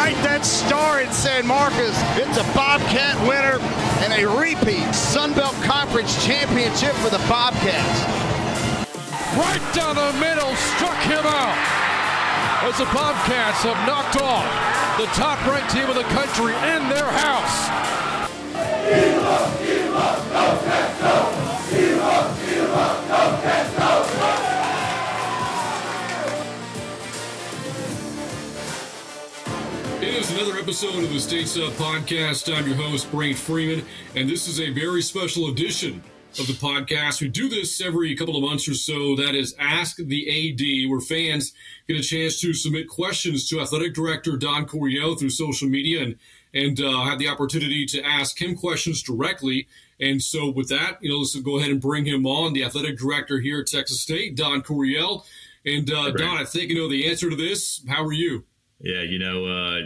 can 0.00 0.14
light 0.14 0.24
that 0.24 0.44
star 0.44 1.00
in 1.00 1.10
San 1.12 1.46
Marcos. 1.46 1.96
It's 2.16 2.38
a 2.38 2.44
Bobcat 2.54 3.16
winner 3.28 3.58
and 4.04 4.12
a 4.12 4.24
repeat 4.26 4.94
Sun 4.94 5.34
Belt 5.34 5.54
Conference 5.64 6.24
championship 6.24 6.92
for 7.04 7.10
the 7.10 7.20
Bobcats. 7.28 8.00
Right 9.36 9.62
down 9.74 9.96
the 9.96 10.12
middle, 10.18 10.54
struck 10.76 10.98
him 11.04 11.24
out. 11.24 11.56
As 12.64 12.76
the 12.78 12.88
Bobcats 12.92 13.62
have 13.64 13.80
knocked 13.86 14.20
off 14.20 14.44
the 14.98 15.06
top 15.16 15.38
ranked 15.46 15.70
team 15.72 15.88
of 15.88 15.94
the 15.94 16.08
country 16.14 16.52
in 16.76 16.88
their 16.88 17.08
house. 17.08 17.68
It 18.86 19.16
is 19.16 21.09
another 30.40 30.58
episode 30.58 31.04
of 31.04 31.12
the 31.12 31.20
States 31.20 31.58
Up 31.58 31.70
Podcast. 31.74 32.50
I'm 32.50 32.66
your 32.66 32.74
host, 32.74 33.10
Brant 33.10 33.36
Freeman, 33.36 33.84
and 34.16 34.26
this 34.26 34.48
is 34.48 34.58
a 34.58 34.70
very 34.70 35.02
special 35.02 35.50
edition 35.50 36.02
of 36.38 36.46
the 36.46 36.54
podcast. 36.54 37.20
We 37.20 37.28
do 37.28 37.50
this 37.50 37.78
every 37.82 38.16
couple 38.16 38.36
of 38.36 38.42
months 38.42 38.66
or 38.66 38.72
so. 38.72 39.16
That 39.16 39.34
is 39.34 39.54
Ask 39.58 39.98
the 39.98 40.30
AD, 40.30 40.90
where 40.90 41.00
fans 41.00 41.52
get 41.86 41.98
a 41.98 42.02
chance 42.02 42.40
to 42.40 42.54
submit 42.54 42.88
questions 42.88 43.50
to 43.50 43.60
Athletic 43.60 43.92
Director 43.92 44.38
Don 44.38 44.64
Coryell 44.64 45.14
through 45.14 45.28
social 45.28 45.68
media 45.68 46.02
and 46.04 46.16
and 46.54 46.80
uh, 46.80 47.04
have 47.04 47.18
the 47.18 47.28
opportunity 47.28 47.84
to 47.84 48.02
ask 48.02 48.40
him 48.40 48.56
questions 48.56 49.02
directly. 49.02 49.68
And 50.00 50.22
so, 50.22 50.48
with 50.48 50.70
that, 50.70 51.02
you 51.02 51.10
know, 51.10 51.18
let's 51.18 51.38
go 51.38 51.58
ahead 51.58 51.70
and 51.70 51.82
bring 51.82 52.06
him 52.06 52.24
on, 52.24 52.54
the 52.54 52.64
athletic 52.64 52.96
director 52.96 53.40
here 53.40 53.60
at 53.60 53.66
Texas 53.66 54.00
State, 54.00 54.36
Don 54.36 54.62
Coryell. 54.62 55.26
And 55.66 55.92
uh, 55.92 56.12
Don, 56.12 56.38
I 56.38 56.46
think 56.46 56.70
you 56.70 56.76
know 56.76 56.88
the 56.88 57.10
answer 57.10 57.28
to 57.28 57.36
this. 57.36 57.84
How 57.86 58.02
are 58.02 58.14
you? 58.14 58.44
Yeah, 58.82 59.02
you 59.02 59.18
know, 59.18 59.44
uh, 59.44 59.80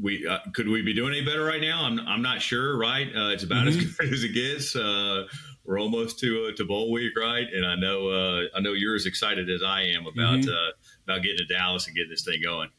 we 0.00 0.26
uh, 0.26 0.38
could 0.54 0.68
we 0.68 0.80
be 0.80 0.94
doing 0.94 1.12
any 1.12 1.24
better 1.24 1.44
right 1.44 1.60
now? 1.60 1.84
I'm 1.84 1.98
I'm 2.00 2.22
not 2.22 2.40
sure. 2.40 2.78
Right, 2.78 3.08
uh, 3.08 3.30
it's 3.30 3.42
about 3.42 3.66
mm-hmm. 3.66 3.80
as 3.80 3.96
good 3.96 4.12
as 4.12 4.24
it 4.24 4.34
gets. 4.34 4.76
Uh, 4.76 5.26
we're 5.64 5.80
almost 5.80 6.20
to 6.20 6.48
uh, 6.48 6.56
to 6.56 6.64
bowl 6.64 6.92
week, 6.92 7.18
right? 7.18 7.46
And 7.52 7.66
I 7.66 7.74
know 7.74 8.08
uh, 8.08 8.42
I 8.54 8.60
know 8.60 8.72
you're 8.72 8.94
as 8.94 9.06
excited 9.06 9.50
as 9.50 9.62
I 9.64 9.82
am 9.82 10.06
about 10.06 10.38
mm-hmm. 10.38 11.10
about 11.10 11.22
getting 11.22 11.38
to 11.38 11.46
Dallas 11.46 11.88
and 11.88 11.96
getting 11.96 12.10
this 12.10 12.22
thing 12.22 12.40
going. 12.42 12.70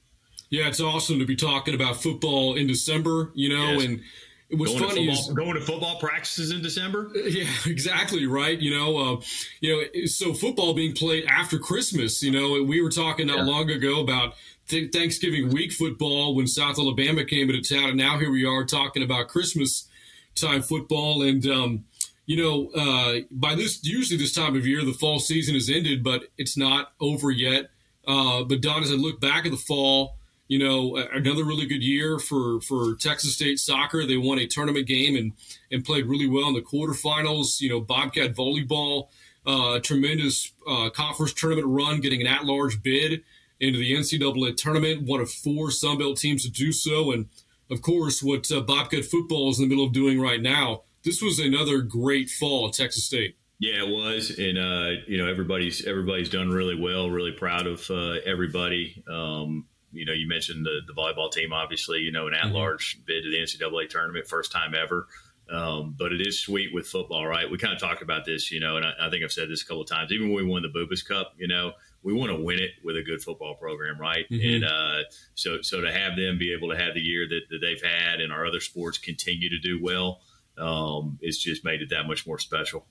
Yeah, 0.49 0.67
it's 0.67 0.79
awesome 0.79 1.19
to 1.19 1.25
be 1.25 1.35
talking 1.35 1.75
about 1.75 2.01
football 2.01 2.55
in 2.55 2.67
December. 2.67 3.31
You 3.35 3.49
know, 3.49 3.73
yes. 3.73 3.83
and 3.83 4.01
it 4.49 4.57
was 4.57 4.71
going 4.71 4.87
funny 4.87 5.07
to 5.07 5.15
football, 5.15 5.35
going 5.35 5.55
to 5.55 5.61
football 5.61 5.99
practices 5.99 6.51
in 6.51 6.61
December. 6.61 7.11
Yeah, 7.13 7.49
exactly 7.65 8.25
right. 8.25 8.57
You 8.57 8.71
know, 8.77 8.97
uh, 8.97 9.21
you 9.59 9.75
know, 9.75 10.05
so 10.05 10.33
football 10.33 10.73
being 10.73 10.95
played 10.95 11.25
after 11.25 11.59
Christmas. 11.59 12.23
You 12.23 12.31
know, 12.31 12.63
we 12.63 12.81
were 12.81 12.89
talking 12.89 13.27
not 13.27 13.39
yeah. 13.39 13.43
long 13.43 13.69
ago 13.69 13.99
about 13.99 14.35
th- 14.67 14.91
Thanksgiving 14.91 15.49
week 15.49 15.71
football 15.71 16.35
when 16.35 16.47
South 16.47 16.77
Alabama 16.77 17.25
came 17.25 17.49
into 17.49 17.75
town, 17.75 17.89
and 17.89 17.97
now 17.97 18.19
here 18.19 18.31
we 18.31 18.45
are 18.45 18.65
talking 18.65 19.03
about 19.03 19.27
Christmas 19.27 19.87
time 20.35 20.61
football. 20.61 21.21
And 21.21 21.45
um, 21.47 21.85
you 22.25 22.37
know, 22.37 22.69
uh, 22.71 23.21
by 23.31 23.55
this 23.55 23.83
usually 23.83 24.17
this 24.17 24.33
time 24.33 24.55
of 24.55 24.67
year, 24.67 24.83
the 24.83 24.93
fall 24.93 25.19
season 25.19 25.55
has 25.55 25.69
ended, 25.69 26.03
but 26.03 26.25
it's 26.37 26.57
not 26.57 26.91
over 26.99 27.31
yet. 27.31 27.69
Uh, 28.07 28.43
but 28.43 28.61
Don, 28.61 28.83
as 28.83 28.91
I 28.91 28.95
look 28.95 29.19
back 29.19 29.45
at 29.45 29.51
the 29.51 29.57
fall 29.57 30.17
you 30.47 30.59
know, 30.59 30.95
another 30.95 31.43
really 31.43 31.65
good 31.65 31.83
year 31.83 32.19
for, 32.19 32.61
for 32.61 32.95
Texas 32.95 33.35
State 33.35 33.59
soccer. 33.59 34.05
They 34.05 34.17
won 34.17 34.39
a 34.39 34.47
tournament 34.47 34.87
game 34.87 35.15
and, 35.15 35.33
and 35.71 35.83
played 35.83 36.05
really 36.05 36.27
well 36.27 36.47
in 36.47 36.53
the 36.53 36.61
quarterfinals. 36.61 37.59
You 37.59 37.69
know, 37.69 37.81
Bobcat 37.81 38.33
volleyball, 38.33 39.09
uh, 39.45 39.79
tremendous 39.79 40.51
uh, 40.67 40.89
conference 40.89 41.33
tournament 41.33 41.67
run, 41.67 41.99
getting 41.99 42.21
an 42.21 42.27
at-large 42.27 42.81
bid 42.81 43.23
into 43.59 43.79
the 43.79 43.93
NCAA 43.93 44.55
tournament. 44.55 45.03
One 45.03 45.21
of 45.21 45.31
four 45.31 45.71
Sun 45.71 45.99
Belt 45.99 46.17
teams 46.17 46.43
to 46.43 46.51
do 46.51 46.71
so, 46.71 47.11
and 47.11 47.27
of 47.69 47.81
course, 47.81 48.23
what 48.23 48.51
uh, 48.51 48.61
Bobcat 48.61 49.05
football 49.05 49.49
is 49.49 49.59
in 49.59 49.65
the 49.65 49.69
middle 49.69 49.85
of 49.85 49.93
doing 49.93 50.19
right 50.19 50.41
now. 50.41 50.83
This 51.03 51.21
was 51.21 51.39
another 51.39 51.81
great 51.81 52.29
fall 52.29 52.67
at 52.67 52.73
Texas 52.73 53.05
State. 53.05 53.37
Yeah, 53.59 53.83
it 53.83 53.87
was, 53.87 54.37
and 54.37 54.57
uh, 54.57 55.01
you 55.07 55.17
know 55.17 55.27
everybody's 55.27 55.85
everybody's 55.85 56.29
done 56.29 56.49
really 56.49 56.79
well. 56.79 57.09
Really 57.09 57.31
proud 57.31 57.65
of 57.65 57.89
uh, 57.89 58.19
everybody. 58.25 59.03
Um, 59.09 59.65
you 59.91 60.05
know, 60.05 60.13
you 60.13 60.27
mentioned 60.27 60.65
the, 60.65 60.81
the 60.85 60.93
volleyball 60.93 61.31
team, 61.31 61.53
obviously, 61.53 61.99
you 61.99 62.11
know, 62.11 62.27
an 62.27 62.33
at 62.33 62.51
large 62.51 62.97
mm-hmm. 62.97 63.03
bid 63.07 63.23
to 63.23 63.31
the 63.31 63.37
NCAA 63.37 63.89
tournament, 63.89 64.27
first 64.27 64.51
time 64.51 64.75
ever. 64.75 65.07
Um, 65.49 65.95
but 65.97 66.11
it 66.11 66.19
is 66.19 66.39
sweet 66.39 66.73
with 66.73 66.87
football, 66.87 67.25
right? 67.25 67.49
We 67.49 67.57
kind 67.57 67.73
of 67.73 67.79
talked 67.79 68.01
about 68.01 68.25
this, 68.25 68.51
you 68.51 68.59
know, 68.59 68.75
and 68.75 68.85
I, 68.85 68.93
I, 68.99 69.09
think 69.09 69.23
I've 69.23 69.31
said 69.31 69.49
this 69.49 69.61
a 69.63 69.65
couple 69.65 69.81
of 69.81 69.87
times. 69.87 70.11
Even 70.11 70.27
when 70.27 70.45
we 70.45 70.51
won 70.51 70.61
the 70.61 70.67
Bubas 70.67 71.07
Cup, 71.07 71.33
you 71.37 71.47
know, 71.47 71.71
we 72.03 72.13
want 72.13 72.31
to 72.31 72.41
win 72.41 72.59
it 72.59 72.71
with 72.83 72.95
a 72.95 73.03
good 73.03 73.21
football 73.21 73.55
program, 73.55 73.99
right? 73.99 74.25
Mm-hmm. 74.29 74.55
And 74.55 74.65
uh, 74.65 75.03
so, 75.35 75.61
so 75.61 75.81
to 75.81 75.91
have 75.91 76.15
them 76.15 76.37
be 76.37 76.53
able 76.53 76.69
to 76.69 76.77
have 76.77 76.93
the 76.93 77.01
year 77.01 77.27
that, 77.27 77.41
that 77.49 77.59
they've 77.61 77.81
had, 77.81 78.21
and 78.21 78.31
our 78.31 78.45
other 78.45 78.59
sports 78.59 78.97
continue 78.97 79.49
to 79.49 79.59
do 79.59 79.79
well, 79.81 80.21
um, 80.57 81.17
it's 81.21 81.37
just 81.37 81.63
made 81.65 81.81
it 81.81 81.89
that 81.89 82.07
much 82.07 82.25
more 82.25 82.39
special. 82.39 82.85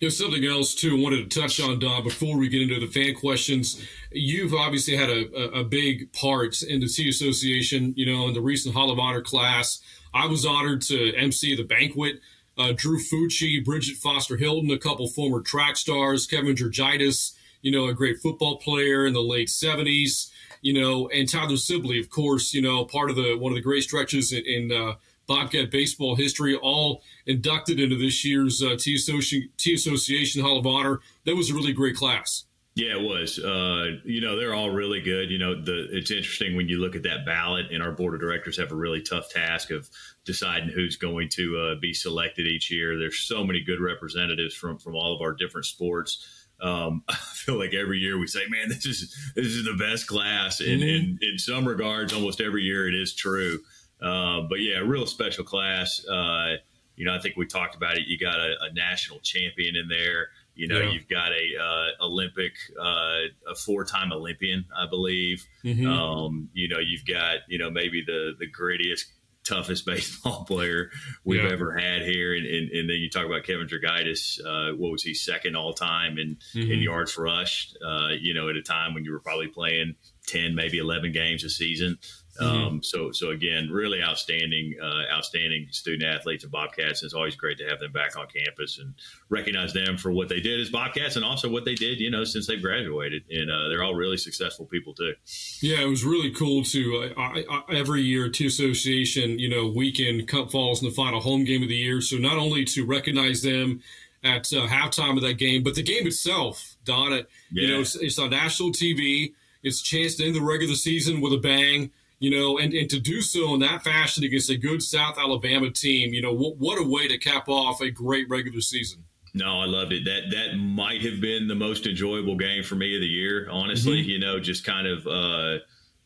There's 0.00 0.16
something 0.16 0.44
else 0.44 0.74
too 0.74 0.96
I 0.96 1.02
wanted 1.02 1.30
to 1.30 1.40
touch 1.40 1.60
on, 1.60 1.78
Don, 1.78 2.02
before 2.02 2.38
we 2.38 2.48
get 2.48 2.62
into 2.62 2.80
the 2.80 2.86
fan 2.86 3.14
questions. 3.14 3.86
You've 4.10 4.54
obviously 4.54 4.96
had 4.96 5.10
a, 5.10 5.58
a, 5.58 5.60
a 5.60 5.64
big 5.64 6.12
part 6.14 6.62
in 6.62 6.80
the 6.80 6.88
T 6.88 7.08
Association, 7.08 7.92
you 7.96 8.06
know, 8.06 8.28
in 8.28 8.34
the 8.34 8.40
recent 8.40 8.74
Hall 8.74 8.90
of 8.90 8.98
Honor 8.98 9.20
class. 9.20 9.80
I 10.14 10.26
was 10.26 10.46
honored 10.46 10.80
to 10.82 11.14
MC 11.14 11.54
the 11.54 11.64
banquet. 11.64 12.20
Uh, 12.56 12.72
Drew 12.74 12.98
Fucci, 12.98 13.64
Brigitte 13.64 13.96
Foster-Hylton, 13.96 14.70
a 14.70 14.78
couple 14.78 15.08
former 15.08 15.40
track 15.40 15.76
stars, 15.76 16.26
Kevin 16.26 16.56
Georgitis, 16.56 17.32
you 17.62 17.70
know, 17.70 17.86
a 17.86 17.94
great 17.94 18.18
football 18.18 18.56
player 18.56 19.06
in 19.06 19.12
the 19.12 19.22
late 19.22 19.48
70s, 19.48 20.30
you 20.62 20.78
know, 20.78 21.08
and 21.08 21.28
Tyler 21.28 21.56
Sibley, 21.56 21.98
of 22.00 22.10
course, 22.10 22.52
you 22.52 22.62
know, 22.62 22.84
part 22.84 23.10
of 23.10 23.16
the 23.16 23.36
one 23.36 23.52
of 23.52 23.56
the 23.56 23.62
great 23.62 23.82
stretches 23.82 24.32
in, 24.32 24.44
in 24.44 24.72
uh, 24.72 24.94
Bobcat 25.26 25.70
baseball 25.70 26.16
history, 26.16 26.56
all 26.56 27.02
inducted 27.26 27.78
into 27.78 27.96
this 27.96 28.24
year's 28.24 28.62
uh, 28.62 28.76
T, 28.78 28.96
Associ- 28.96 29.50
T 29.56 29.74
Association 29.74 30.42
Hall 30.42 30.58
of 30.58 30.66
Honor. 30.66 31.00
That 31.24 31.36
was 31.36 31.50
a 31.50 31.54
really 31.54 31.72
great 31.72 31.96
class. 31.96 32.44
Yeah, 32.74 32.96
it 32.96 33.02
was. 33.02 33.38
Uh, 33.38 33.98
you 34.04 34.20
know, 34.20 34.36
they're 34.36 34.54
all 34.54 34.70
really 34.70 35.00
good. 35.00 35.30
You 35.30 35.38
know, 35.38 35.60
the 35.60 35.88
it's 35.90 36.10
interesting 36.10 36.56
when 36.56 36.68
you 36.68 36.80
look 36.80 36.94
at 36.94 37.02
that 37.02 37.26
ballot, 37.26 37.66
and 37.72 37.82
our 37.82 37.92
board 37.92 38.14
of 38.14 38.20
directors 38.20 38.56
have 38.58 38.72
a 38.72 38.76
really 38.76 39.02
tough 39.02 39.28
task 39.28 39.70
of 39.70 39.90
deciding 40.24 40.70
who's 40.70 40.96
going 40.96 41.28
to 41.30 41.58
uh, 41.58 41.80
be 41.80 41.92
selected 41.92 42.46
each 42.46 42.70
year. 42.70 42.98
There's 42.98 43.20
so 43.20 43.44
many 43.44 43.60
good 43.60 43.80
representatives 43.80 44.54
from 44.54 44.78
from 44.78 44.94
all 44.94 45.14
of 45.14 45.20
our 45.20 45.32
different 45.32 45.66
sports. 45.66 46.48
Um, 46.60 47.04
I 47.08 47.14
feel 47.14 47.58
like 47.58 47.74
every 47.74 47.98
year 47.98 48.18
we 48.18 48.26
say, 48.26 48.40
"Man, 48.48 48.68
this 48.68 48.86
is 48.86 49.14
this 49.34 49.46
is 49.46 49.64
the 49.64 49.74
best 49.74 50.06
class," 50.06 50.60
and 50.60 50.82
mm-hmm. 50.82 51.16
in 51.22 51.38
some 51.38 51.66
regards, 51.66 52.12
almost 52.12 52.40
every 52.40 52.62
year 52.62 52.88
it 52.88 52.94
is 52.94 53.14
true. 53.14 53.60
Uh, 54.00 54.42
but 54.48 54.60
yeah, 54.60 54.78
real 54.78 55.06
special 55.06 55.44
class. 55.44 56.04
Uh, 56.06 56.56
you 56.96 57.06
know, 57.06 57.14
I 57.14 57.18
think 57.18 57.36
we 57.36 57.46
talked 57.46 57.74
about 57.74 57.96
it. 57.96 58.06
You 58.06 58.18
got 58.18 58.38
a, 58.38 58.56
a 58.62 58.72
national 58.74 59.20
champion 59.20 59.76
in 59.76 59.88
there. 59.88 60.28
You 60.54 60.68
know, 60.68 60.80
yeah. 60.80 60.90
you've 60.90 61.08
got 61.08 61.32
a 61.32 61.62
uh, 61.62 62.04
Olympic, 62.04 62.52
uh, 62.78 63.20
a 63.48 63.54
four-time 63.64 64.12
Olympian, 64.12 64.66
I 64.76 64.86
believe. 64.86 65.46
Mm-hmm. 65.64 65.86
Um, 65.86 66.50
you 66.52 66.68
know, 66.68 66.78
you've 66.78 67.06
got 67.06 67.38
you 67.48 67.58
know 67.58 67.70
maybe 67.70 68.02
the 68.04 68.32
the 68.38 68.46
grittiest, 68.46 69.04
toughest 69.44 69.86
baseball 69.86 70.44
player 70.44 70.90
we've 71.24 71.42
yeah. 71.42 71.50
ever 71.50 71.76
had 71.76 72.02
here, 72.02 72.34
and, 72.34 72.46
and, 72.46 72.70
and, 72.70 72.90
then 72.90 72.96
you 72.96 73.08
talk 73.10 73.26
about 73.26 73.44
Kevin 73.44 73.68
Georgitis. 73.68 74.40
Uh, 74.44 74.76
what 74.76 74.92
was 74.92 75.02
he 75.02 75.14
second 75.14 75.56
all 75.56 75.72
time 75.72 76.18
in 76.18 76.36
mm-hmm. 76.54 76.70
in 76.70 76.80
yards 76.80 77.16
rushed? 77.16 77.76
Uh, 77.84 78.10
you 78.20 78.34
know, 78.34 78.48
at 78.48 78.56
a 78.56 78.62
time 78.62 78.94
when 78.94 79.04
you 79.04 79.12
were 79.12 79.20
probably 79.20 79.48
playing 79.48 79.94
ten, 80.26 80.54
maybe 80.54 80.78
eleven 80.78 81.12
games 81.12 81.44
a 81.44 81.50
season. 81.50 81.98
Mm-hmm. 82.38 82.46
Um, 82.46 82.82
so, 82.82 83.10
so 83.12 83.30
again, 83.30 83.68
really 83.70 84.02
outstanding, 84.02 84.76
uh, 84.80 85.12
outstanding 85.12 85.68
student 85.70 86.04
athletes 86.04 86.44
and 86.44 86.52
Bobcats. 86.52 87.02
It's 87.02 87.14
always 87.14 87.36
great 87.36 87.58
to 87.58 87.68
have 87.68 87.80
them 87.80 87.92
back 87.92 88.16
on 88.16 88.26
campus 88.26 88.78
and 88.78 88.94
recognize 89.28 89.72
them 89.72 89.96
for 89.96 90.12
what 90.12 90.28
they 90.28 90.40
did 90.40 90.60
as 90.60 90.70
Bobcats 90.70 91.16
and 91.16 91.24
also 91.24 91.48
what 91.48 91.64
they 91.64 91.74
did, 91.74 92.00
you 92.00 92.10
know, 92.10 92.24
since 92.24 92.46
they 92.46 92.56
graduated. 92.56 93.24
And 93.30 93.50
uh, 93.50 93.68
they're 93.68 93.82
all 93.82 93.94
really 93.94 94.16
successful 94.16 94.66
people 94.66 94.94
too. 94.94 95.14
Yeah, 95.60 95.80
it 95.82 95.88
was 95.88 96.04
really 96.04 96.30
cool 96.30 96.62
to 96.64 97.12
uh, 97.16 97.20
I, 97.20 97.44
I, 97.50 97.62
every 97.74 98.02
year 98.02 98.28
T 98.28 98.46
Association, 98.46 99.38
you 99.38 99.48
know, 99.48 99.66
weekend 99.68 100.28
Cup 100.28 100.50
falls 100.50 100.82
in 100.82 100.88
the 100.88 100.94
final 100.94 101.20
home 101.20 101.44
game 101.44 101.62
of 101.62 101.68
the 101.68 101.76
year. 101.76 102.00
So 102.00 102.16
not 102.16 102.38
only 102.38 102.64
to 102.66 102.86
recognize 102.86 103.42
them 103.42 103.82
at 104.22 104.52
uh, 104.52 104.66
halftime 104.66 105.16
of 105.16 105.22
that 105.22 105.34
game, 105.38 105.62
but 105.62 105.74
the 105.74 105.82
game 105.82 106.06
itself, 106.06 106.76
Don, 106.84 107.12
it, 107.12 107.28
yeah. 107.50 107.62
you 107.62 107.74
know, 107.74 107.80
it's, 107.80 107.96
it's 107.96 108.18
on 108.18 108.30
national 108.30 108.70
TV. 108.70 109.32
It's 109.62 109.80
a 109.80 109.84
chance 109.84 110.16
to 110.16 110.26
end 110.26 110.34
the 110.34 110.40
regular 110.40 110.74
season 110.74 111.20
with 111.20 111.32
a 111.32 111.38
bang 111.38 111.90
you 112.20 112.30
know, 112.30 112.58
and, 112.58 112.72
and 112.72 112.88
to 112.90 113.00
do 113.00 113.20
so 113.20 113.54
in 113.54 113.60
that 113.60 113.82
fashion 113.82 114.22
against 114.22 114.50
a 114.50 114.56
good 114.56 114.82
South 114.82 115.18
Alabama 115.18 115.70
team, 115.70 116.14
you 116.14 116.22
know, 116.22 116.32
what, 116.32 116.58
what 116.58 116.78
a 116.78 116.86
way 116.86 117.08
to 117.08 117.18
cap 117.18 117.48
off 117.48 117.80
a 117.80 117.90
great 117.90 118.28
regular 118.28 118.60
season. 118.60 119.04
No, 119.32 119.60
I 119.60 119.64
loved 119.64 119.92
it. 119.92 120.04
That 120.04 120.30
that 120.32 120.56
might 120.56 121.02
have 121.02 121.20
been 121.20 121.48
the 121.48 121.54
most 121.54 121.86
enjoyable 121.86 122.36
game 122.36 122.62
for 122.62 122.74
me 122.74 122.94
of 122.94 123.00
the 123.00 123.06
year. 123.06 123.48
Honestly, 123.50 124.00
mm-hmm. 124.00 124.10
you 124.10 124.18
know, 124.18 124.38
just 124.40 124.64
kind 124.64 124.86
of 124.86 125.06
uh, 125.06 125.58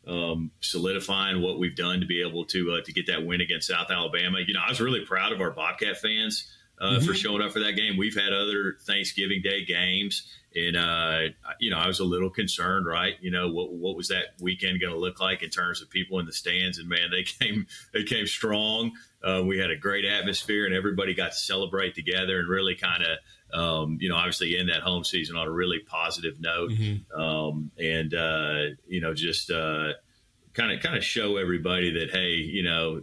um, 0.07 0.51
solidifying 0.61 1.41
what 1.41 1.59
we've 1.59 1.75
done 1.75 1.99
to 1.99 2.05
be 2.05 2.21
able 2.21 2.45
to 2.45 2.73
uh, 2.73 2.81
to 2.85 2.93
get 2.93 3.07
that 3.07 3.25
win 3.25 3.41
against 3.41 3.67
South 3.67 3.91
Alabama. 3.91 4.37
You 4.45 4.53
know, 4.53 4.61
I 4.65 4.69
was 4.69 4.79
really 4.79 5.03
proud 5.05 5.31
of 5.31 5.41
our 5.41 5.51
Bobcat 5.51 5.97
fans. 5.97 6.47
uh, 6.79 6.85
mm-hmm. 6.85 7.05
for 7.05 7.13
showing 7.13 7.41
up 7.41 7.51
for 7.51 7.59
that 7.59 7.73
game. 7.73 7.97
We've 7.97 8.15
had 8.15 8.33
other 8.33 8.77
Thanksgiving 8.85 9.41
Day 9.41 9.65
games, 9.65 10.27
and 10.55 10.77
uh, 10.77 11.19
you 11.59 11.69
know 11.69 11.77
I 11.77 11.87
was 11.87 11.99
a 11.99 12.05
little 12.05 12.29
concerned, 12.29 12.85
right? 12.85 13.15
You 13.19 13.31
know 13.31 13.49
what 13.49 13.73
what 13.73 13.95
was 13.95 14.07
that 14.07 14.35
weekend 14.39 14.79
going 14.79 14.93
to 14.93 14.99
look 14.99 15.19
like 15.19 15.43
in 15.43 15.49
terms 15.49 15.81
of 15.81 15.89
people 15.89 16.19
in 16.19 16.25
the 16.25 16.31
stands? 16.31 16.77
And 16.77 16.87
man, 16.87 17.11
they 17.11 17.23
came 17.23 17.67
they 17.93 18.03
came 18.03 18.25
strong. 18.25 18.93
Uh, 19.23 19.43
we 19.45 19.57
had 19.57 19.71
a 19.71 19.75
great 19.75 20.05
atmosphere, 20.05 20.65
and 20.65 20.73
everybody 20.73 21.13
got 21.13 21.31
to 21.31 21.37
celebrate 21.37 21.95
together 21.95 22.39
and 22.39 22.49
really 22.49 22.75
kind 22.75 23.03
of. 23.03 23.17
Um, 23.53 23.99
you 24.01 24.09
know, 24.09 24.15
obviously 24.15 24.57
end 24.57 24.69
that 24.69 24.81
home 24.81 25.05
season 25.05 25.37
on 25.37 25.47
a 25.47 25.51
really 25.51 25.79
positive 25.79 26.41
note, 26.41 26.71
mm-hmm. 26.71 27.21
um, 27.21 27.71
and 27.77 28.13
uh, 28.13 28.75
you 28.87 28.99
know, 28.99 29.13
just 29.13 29.49
kind 29.49 30.71
of 30.71 30.81
kind 30.81 30.97
of 30.97 31.03
show 31.03 31.37
everybody 31.37 31.99
that 31.99 32.09
hey, 32.11 32.31
you 32.31 32.63
know, 32.63 33.01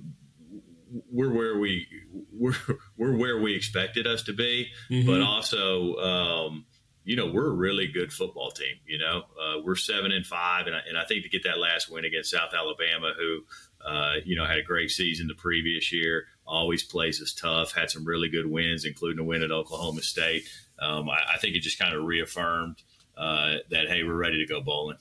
we're 1.10 1.32
where 1.32 1.58
we 1.58 1.86
we're 2.32 2.56
we're 2.98 3.16
where 3.16 3.40
we 3.40 3.54
expected 3.54 4.06
us 4.06 4.24
to 4.24 4.32
be, 4.32 4.68
mm-hmm. 4.90 5.06
but 5.06 5.22
also. 5.22 5.96
Um, 5.96 6.66
you 7.04 7.16
know 7.16 7.26
we're 7.26 7.48
a 7.48 7.54
really 7.54 7.86
good 7.86 8.12
football 8.12 8.50
team. 8.50 8.76
You 8.86 8.98
know 8.98 9.22
uh, 9.40 9.60
we're 9.64 9.76
seven 9.76 10.12
and 10.12 10.24
five, 10.24 10.66
and 10.66 10.76
I, 10.76 10.80
and 10.88 10.96
I 10.96 11.04
think 11.04 11.22
to 11.24 11.28
get 11.28 11.44
that 11.44 11.58
last 11.58 11.90
win 11.90 12.04
against 12.04 12.30
South 12.30 12.54
Alabama, 12.54 13.12
who 13.18 13.44
uh, 13.86 14.14
you 14.24 14.36
know 14.36 14.44
had 14.44 14.58
a 14.58 14.62
great 14.62 14.90
season 14.90 15.26
the 15.26 15.34
previous 15.34 15.92
year, 15.92 16.26
always 16.46 16.82
plays 16.82 17.20
us 17.20 17.32
tough. 17.32 17.72
Had 17.72 17.90
some 17.90 18.04
really 18.04 18.28
good 18.28 18.46
wins, 18.46 18.84
including 18.84 19.18
a 19.18 19.24
win 19.24 19.42
at 19.42 19.50
Oklahoma 19.50 20.02
State. 20.02 20.44
Um, 20.78 21.08
I, 21.08 21.34
I, 21.34 21.38
think 21.38 21.54
it 21.54 21.60
just 21.60 21.78
kind 21.78 21.94
of 21.94 22.02
reaffirmed 22.02 22.82
uh, 23.16 23.56
that 23.70 23.88
hey, 23.88 24.02
we're 24.02 24.14
ready 24.14 24.38
to 24.38 24.46
go 24.46 24.60
bowling. 24.60 24.96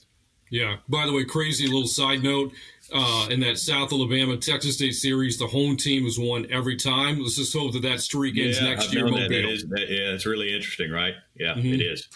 Yeah. 0.52 0.78
By 0.90 1.06
the 1.06 1.14
way, 1.14 1.24
crazy 1.24 1.66
little 1.66 1.88
side 1.88 2.24
note 2.24 2.52
uh, 2.94 3.28
in 3.30 3.40
that 3.42 3.58
South 3.58 3.92
Alabama 3.92 4.38
Texas 4.38 4.76
State 4.76 4.94
series, 4.94 5.38
the 5.38 5.48
home 5.48 5.78
team 5.78 6.04
has 6.04 6.20
won 6.20 6.48
every 6.52 6.76
time. 6.76 7.20
Let's 7.20 7.36
just 7.36 7.56
hope 7.56 7.74
that 7.74 7.82
that 7.84 8.02
streak 8.02 8.38
ends 8.38 8.60
yeah, 8.60 8.70
next 8.70 8.88
I've 8.88 8.94
year. 8.94 9.06
That. 9.06 9.30
That 9.30 9.50
is, 9.50 9.66
that, 9.70 9.90
yeah, 9.90 10.14
it's 10.14 10.26
really 10.26 10.54
interesting, 10.54 10.92
right? 10.92 11.16
Yeah, 11.36 11.54
mm-hmm. 11.54 11.74
it 11.74 11.82
is. 11.82 12.08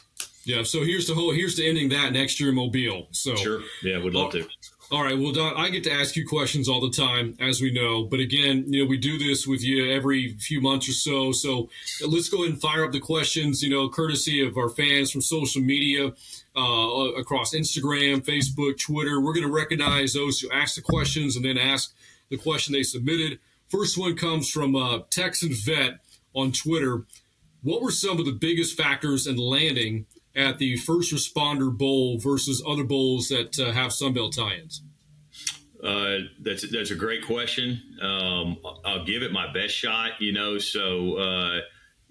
Yeah. 0.45 0.63
So 0.63 0.83
here's 0.83 1.07
the 1.07 1.16
whole. 1.16 1.33
Here's 1.33 1.56
the 1.56 1.68
ending 1.68 1.89
that 1.89 2.13
next 2.13 2.39
year 2.39 2.50
in 2.50 2.56
Mobile. 2.56 3.07
So 3.12 3.36
sure. 3.36 3.62
Yeah, 3.83 3.98
would 3.98 4.13
love 4.13 4.31
to. 4.33 4.48
All 4.92 5.04
right. 5.04 5.18
Well, 5.18 5.32
Don, 5.32 5.56
I 5.58 5.70
get 5.70 5.84
to 5.86 5.92
ask 5.92 6.16
you 6.16 6.28
questions 6.28 6.70
all 6.70 6.80
the 6.80 6.96
time, 6.96 7.36
as 7.40 7.60
we 7.60 7.72
know. 7.72 8.04
But 8.04 8.20
again, 8.20 8.66
you 8.68 8.84
know, 8.84 8.88
we 8.88 8.98
do 8.98 9.18
this 9.18 9.48
with 9.48 9.64
you 9.64 9.92
every 9.92 10.36
few 10.38 10.62
months 10.62 10.88
or 10.88 10.92
so. 10.92 11.32
So 11.32 11.70
let's 12.06 12.30
go 12.30 12.44
ahead 12.44 12.52
and 12.52 12.62
fire 12.62 12.86
up 12.86 12.92
the 12.92 13.00
questions, 13.00 13.64
you 13.64 13.70
know, 13.72 13.90
courtesy 13.90 14.46
of 14.46 14.58
our 14.58 14.70
fans 14.70 15.10
from 15.10 15.22
social 15.22 15.64
media 15.64 16.14
uh, 16.56 17.14
across 17.18 17.56
Instagram, 17.56 18.24
Facebook, 18.24 18.80
Twitter. 18.80 19.20
We're 19.20 19.34
going 19.34 19.48
to 19.48 19.52
recognize 19.52 20.14
those 20.14 20.40
who 20.40 20.52
ask 20.52 20.76
the 20.76 20.84
questions 20.84 21.36
and 21.36 21.44
then 21.44 21.58
ask 21.58 21.92
the 22.30 22.38
question 22.38 22.74
they 22.74 22.84
submitted. 22.84 23.40
First 23.70 23.98
one 23.98 24.16
comes 24.16 24.52
from 24.52 24.76
uh, 24.76 25.00
Texan 25.10 25.52
Vet 25.52 26.00
on 26.36 26.52
Twitter. 26.52 27.06
What 27.64 27.82
were 27.82 27.90
some 27.90 28.20
of 28.20 28.26
the 28.26 28.32
biggest 28.32 28.78
factors 28.78 29.26
in 29.26 29.38
landing 29.38 30.06
at 30.36 30.58
the 30.58 30.78
First 30.78 31.14
Responder 31.14 31.76
Bowl 31.76 32.20
versus 32.20 32.62
other 32.68 32.84
bowls 32.84 33.30
that 33.30 33.58
uh, 33.60 33.72
have 33.72 33.92
Sunbelt 33.92 34.36
tie-ins? 34.36 34.84
Uh, 35.84 36.20
that's 36.42 36.70
that's 36.72 36.92
a 36.92 36.96
great 36.96 37.26
question. 37.26 37.82
Um, 38.02 38.58
I'll 38.84 39.06
give 39.06 39.22
it 39.22 39.32
my 39.32 39.52
best 39.54 39.76
shot. 39.76 40.14
You 40.20 40.34
know, 40.34 40.58
so 40.58 41.18
uh, 41.18 41.60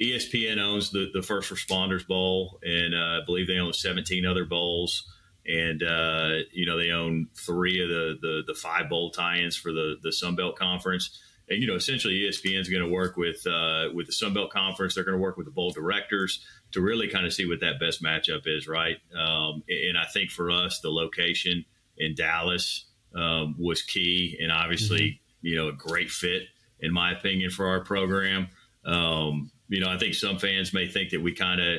ESPN 0.00 0.58
owns 0.58 0.90
the, 0.90 1.10
the 1.12 1.22
First 1.22 1.52
Responders 1.52 2.06
Bowl, 2.06 2.60
and 2.62 2.94
uh, 2.94 2.98
I 2.98 3.20
believe 3.26 3.46
they 3.46 3.58
own 3.58 3.72
17 3.72 4.26
other 4.26 4.44
bowls. 4.44 5.10
And 5.46 5.82
uh, 5.82 6.38
you 6.52 6.64
know 6.64 6.78
they 6.78 6.90
own 6.90 7.28
three 7.36 7.82
of 7.82 7.88
the 7.90 8.16
the, 8.20 8.42
the 8.46 8.54
five 8.54 8.88
bowl 8.88 9.10
tie-ins 9.10 9.56
for 9.56 9.72
the 9.72 9.96
the 10.02 10.12
Sun 10.12 10.36
Belt 10.36 10.56
Conference. 10.56 11.20
And 11.50 11.60
you 11.60 11.66
know 11.66 11.74
essentially 11.74 12.20
ESPN 12.20 12.60
is 12.60 12.70
going 12.70 12.82
to 12.82 12.88
work 12.88 13.16
with 13.16 13.46
uh, 13.46 13.88
with 13.92 14.06
the 14.06 14.12
Sun 14.12 14.32
Belt 14.32 14.50
Conference. 14.50 14.94
They're 14.94 15.04
going 15.04 15.18
to 15.18 15.22
work 15.22 15.36
with 15.36 15.46
the 15.46 15.52
bowl 15.52 15.70
directors 15.70 16.44
to 16.74 16.80
really 16.80 17.08
kind 17.08 17.24
of 17.24 17.32
see 17.32 17.46
what 17.46 17.60
that 17.60 17.78
best 17.78 18.02
matchup 18.02 18.42
is, 18.46 18.66
right? 18.66 18.96
Um, 19.16 19.62
and 19.68 19.96
I 19.96 20.04
think 20.12 20.30
for 20.30 20.50
us, 20.50 20.80
the 20.80 20.90
location 20.90 21.64
in 21.96 22.16
Dallas 22.16 22.86
um, 23.14 23.54
was 23.58 23.80
key, 23.82 24.36
and 24.42 24.50
obviously 24.50 25.00
mm-hmm. 25.00 25.46
you 25.46 25.56
know 25.56 25.68
a 25.68 25.72
great 25.72 26.10
fit 26.10 26.42
in 26.80 26.92
my 26.92 27.12
opinion 27.12 27.50
for 27.50 27.68
our 27.68 27.80
program. 27.80 28.48
Um, 28.84 29.52
you 29.68 29.80
know, 29.80 29.88
I 29.88 29.98
think 29.98 30.14
some 30.14 30.38
fans 30.38 30.74
may 30.74 30.88
think 30.88 31.10
that 31.10 31.22
we 31.22 31.32
kind 31.32 31.60
of 31.60 31.78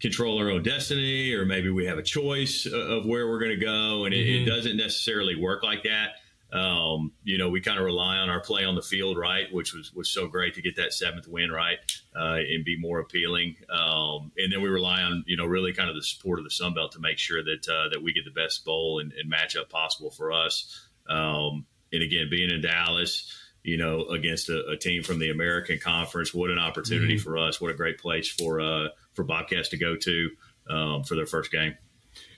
control 0.00 0.38
our 0.38 0.50
own 0.50 0.62
destiny, 0.62 1.32
or 1.32 1.44
maybe 1.44 1.70
we 1.70 1.86
have 1.86 1.98
a 1.98 2.02
choice 2.02 2.66
of 2.66 3.04
where 3.04 3.28
we're 3.28 3.40
going 3.40 3.58
to 3.58 3.64
go, 3.64 4.04
and 4.04 4.14
mm-hmm. 4.14 4.22
it, 4.22 4.26
it, 4.26 4.38
mm-hmm. 4.38 4.48
doesn't 4.48 4.76
necessarily 4.76 5.34
work 5.34 5.64
like 5.64 5.82
that. 5.82 6.10
Um, 6.56 7.12
you 7.22 7.36
know, 7.36 7.50
we 7.50 7.60
kind 7.60 7.78
of 7.78 7.84
rely 7.84 8.16
on 8.16 8.30
our 8.30 8.40
play 8.40 8.64
on 8.64 8.74
the 8.74 8.82
field, 8.82 9.18
right? 9.18 9.46
Which 9.52 9.74
was 9.74 9.92
was 9.92 10.08
so 10.08 10.26
great 10.26 10.54
to 10.54 10.62
get 10.62 10.76
that 10.76 10.92
seventh 10.92 11.28
win, 11.28 11.50
right, 11.50 11.78
uh, 12.18 12.36
and 12.36 12.64
be 12.64 12.78
more 12.78 13.00
appealing. 13.00 13.56
Um, 13.68 14.32
and 14.38 14.52
then 14.52 14.62
we 14.62 14.68
rely 14.68 15.02
on 15.02 15.24
you 15.26 15.36
know 15.36 15.44
really 15.44 15.72
kind 15.72 15.90
of 15.90 15.96
the 15.96 16.02
support 16.02 16.38
of 16.38 16.44
the 16.44 16.50
Sun 16.50 16.74
Belt 16.74 16.92
to 16.92 17.00
make 17.00 17.18
sure 17.18 17.42
that 17.42 17.68
uh, 17.68 17.88
that 17.90 18.02
we 18.02 18.12
get 18.12 18.24
the 18.24 18.30
best 18.30 18.64
bowl 18.64 19.00
and, 19.00 19.12
and 19.12 19.30
matchup 19.30 19.68
possible 19.68 20.10
for 20.10 20.32
us. 20.32 20.88
Um, 21.08 21.66
and 21.92 22.02
again, 22.02 22.28
being 22.30 22.50
in 22.50 22.62
Dallas 22.62 23.32
you 23.62 23.76
know, 23.76 24.04
against 24.04 24.48
a, 24.48 24.64
a, 24.68 24.76
team 24.76 25.02
from 25.02 25.18
the 25.18 25.28
American 25.28 25.80
Conference. 25.80 26.32
What 26.32 26.50
an 26.50 26.58
opportunity 26.58 27.16
mm-hmm. 27.16 27.24
for 27.24 27.36
us! 27.36 27.60
What 27.60 27.72
a 27.72 27.74
great 27.74 27.98
place 27.98 28.28
for 28.28 28.60
uh, 28.60 28.88
for 29.14 29.24
Bobcats 29.24 29.70
to 29.70 29.76
go 29.76 29.96
to 29.96 30.30
um, 30.70 31.02
for 31.02 31.16
their 31.16 31.26
first 31.26 31.50
game. 31.50 31.76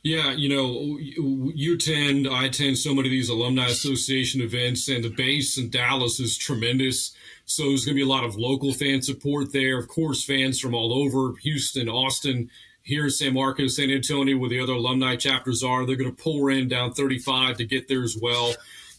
Yeah, 0.03 0.33
you 0.33 0.49
know, 0.49 0.99
you 0.99 1.75
attend, 1.75 2.29
I 2.29 2.47
attend 2.47 2.79
so 2.79 2.95
many 2.95 3.09
of 3.09 3.13
these 3.13 3.29
alumni 3.29 3.67
association 3.67 4.41
events, 4.41 4.89
and 4.89 5.03
the 5.03 5.11
base 5.11 5.59
in 5.59 5.71
Dallas 5.71 6.21
is 6.21 6.37
tremendous. 6.37 7.15
So 7.45 7.65
there's 7.65 7.85
going 7.85 7.97
to 7.97 8.05
be 8.05 8.09
a 8.09 8.13
lot 8.13 8.25
of 8.25 8.37
local 8.37 8.73
fan 8.73 9.03
support 9.03 9.53
there. 9.53 9.79
Of 9.79 9.89
course, 9.89 10.25
fans 10.25 10.61
from 10.61 10.75
all 10.75 10.93
over 10.93 11.37
Houston, 11.39 11.89
Austin, 11.89 12.51
here 12.83 13.05
in 13.05 13.11
San 13.11 13.35
Marcos, 13.35 13.77
San 13.77 13.91
Antonio, 13.91 14.39
where 14.39 14.49
the 14.49 14.61
other 14.61 14.75
alumni 14.75 15.17
chapters 15.17 15.63
are. 15.63 15.85
They're 15.85 15.97
going 15.97 16.15
to 16.15 16.23
pull 16.23 16.49
in 16.49 16.69
down 16.69 16.93
35 16.93 17.59
to 17.59 17.67
get 17.67 17.89
there 17.89 18.03
as 18.03 18.17
well 18.21 18.55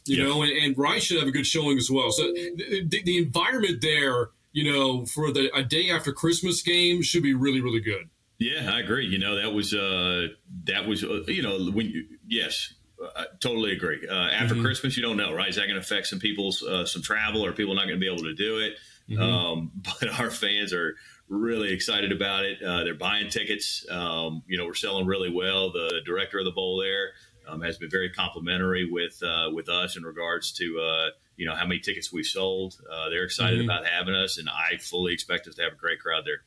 you 0.09 0.17
yeah. 0.17 0.27
know, 0.27 0.41
and, 0.41 0.51
and 0.51 0.77
Rice 0.77 1.03
should 1.03 1.19
have 1.19 1.27
a 1.27 1.31
good 1.31 1.45
showing 1.45 1.77
as 1.77 1.89
well. 1.89 2.11
So 2.11 2.23
the, 2.23 3.01
the, 3.03 3.17
environment 3.17 3.81
there, 3.81 4.29
you 4.51 4.71
know, 4.71 5.05
for 5.05 5.31
the 5.31 5.55
a 5.55 5.63
day 5.63 5.89
after 5.91 6.11
Christmas 6.11 6.61
game 6.61 7.01
should 7.01 7.23
be 7.23 7.33
really, 7.33 7.61
really 7.61 7.79
good. 7.79 8.09
Yeah, 8.39 8.71
I 8.73 8.79
agree. 8.79 9.05
You 9.05 9.19
know, 9.19 9.35
that 9.35 9.53
was 9.53 9.73
uh, 9.73 10.27
that 10.63 10.87
was 10.87 11.03
uh, 11.03 11.23
you 11.27 11.43
know 11.43 11.71
when 11.71 11.87
you, 11.87 12.05
yes, 12.25 12.73
I 13.15 13.25
totally 13.39 13.73
agree. 13.73 14.07
Uh, 14.09 14.13
after 14.13 14.55
mm-hmm. 14.55 14.63
Christmas, 14.63 14.95
you 14.95 15.03
don't 15.03 15.17
know, 15.17 15.33
right? 15.33 15.49
Is 15.49 15.57
that 15.57 15.63
going 15.63 15.75
to 15.75 15.81
affect 15.81 16.07
some 16.07 16.19
people's 16.19 16.63
uh, 16.63 16.85
some 16.85 17.01
travel, 17.01 17.45
or 17.45 17.51
people 17.51 17.75
not 17.75 17.85
going 17.85 17.99
to 17.99 17.99
be 17.99 18.11
able 18.11 18.23
to 18.23 18.33
do 18.33 18.59
it? 18.59 18.77
Mm-hmm. 19.09 19.21
Um, 19.21 19.71
but 19.99 20.19
our 20.19 20.31
fans 20.31 20.73
are 20.73 20.95
really 21.27 21.73
excited 21.73 22.11
about 22.11 22.45
it. 22.45 22.63
Uh, 22.63 22.83
they're 22.85 22.95
buying 22.95 23.29
tickets. 23.29 23.85
Um, 23.89 24.43
you 24.47 24.57
know, 24.57 24.65
we're 24.65 24.73
selling 24.73 25.05
really 25.05 25.31
well. 25.31 25.71
The 25.71 26.01
director 26.05 26.39
of 26.39 26.45
the 26.45 26.51
bowl 26.51 26.81
there 26.81 27.11
um, 27.47 27.61
has 27.61 27.77
been 27.77 27.89
very 27.89 28.09
complimentary 28.09 28.89
with 28.89 29.21
uh, 29.21 29.49
with 29.53 29.69
us 29.69 29.97
in 29.97 30.03
regards 30.03 30.53
to 30.53 30.79
uh, 30.79 31.09
you 31.35 31.45
know 31.45 31.55
how 31.55 31.65
many 31.65 31.79
tickets 31.79 32.11
we've 32.11 32.25
sold. 32.25 32.79
Uh, 32.91 33.09
they're 33.09 33.23
excited 33.23 33.59
mm-hmm. 33.59 33.69
about 33.69 33.85
having 33.85 34.15
us, 34.15 34.37
and 34.37 34.49
I 34.49 34.77
fully 34.77 35.13
expect 35.13 35.47
us 35.47 35.55
to 35.55 35.63
have 35.63 35.73
a 35.73 35.77
great 35.77 35.99
crowd 35.99 36.23
there. 36.25 36.41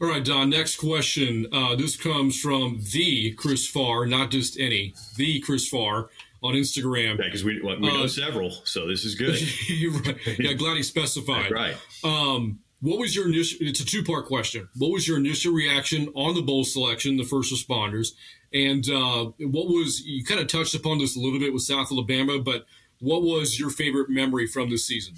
All 0.00 0.08
right, 0.08 0.24
Don. 0.24 0.50
Next 0.50 0.76
question. 0.76 1.46
Uh, 1.52 1.76
this 1.76 1.96
comes 1.96 2.40
from 2.40 2.80
the 2.92 3.32
Chris 3.32 3.68
Farr, 3.68 4.06
not 4.06 4.30
just 4.30 4.58
any, 4.58 4.94
the 5.16 5.40
Chris 5.40 5.68
Farr 5.68 6.08
on 6.42 6.54
Instagram. 6.54 7.18
Yeah, 7.18 7.24
because 7.24 7.44
we, 7.44 7.60
we 7.60 7.76
know 7.80 8.04
uh, 8.04 8.08
several, 8.08 8.50
so 8.64 8.86
this 8.86 9.04
is 9.04 9.14
good. 9.14 9.38
right. 10.06 10.38
Yeah, 10.38 10.54
glad 10.54 10.76
he 10.76 10.82
specified. 10.82 11.50
right. 11.50 11.76
Um, 12.02 12.60
what 12.80 12.98
was 12.98 13.14
your 13.14 13.28
initial? 13.28 13.58
It's 13.60 13.80
a 13.80 13.84
two 13.84 14.02
part 14.02 14.26
question. 14.26 14.68
What 14.76 14.90
was 14.90 15.06
your 15.06 15.18
initial 15.18 15.52
reaction 15.52 16.08
on 16.14 16.34
the 16.34 16.42
bowl 16.42 16.64
selection, 16.64 17.18
the 17.18 17.24
first 17.24 17.52
responders, 17.52 18.12
and 18.54 18.88
uh, 18.88 19.32
what 19.38 19.68
was 19.68 20.00
you 20.06 20.24
kind 20.24 20.40
of 20.40 20.46
touched 20.46 20.74
upon 20.74 20.98
this 20.98 21.14
a 21.14 21.20
little 21.20 21.38
bit 21.38 21.52
with 21.52 21.62
South 21.62 21.92
Alabama, 21.92 22.38
but 22.38 22.64
what 23.00 23.22
was 23.22 23.58
your 23.58 23.70
favorite 23.70 24.08
memory 24.08 24.46
from 24.46 24.70
this 24.70 24.86
season? 24.86 25.14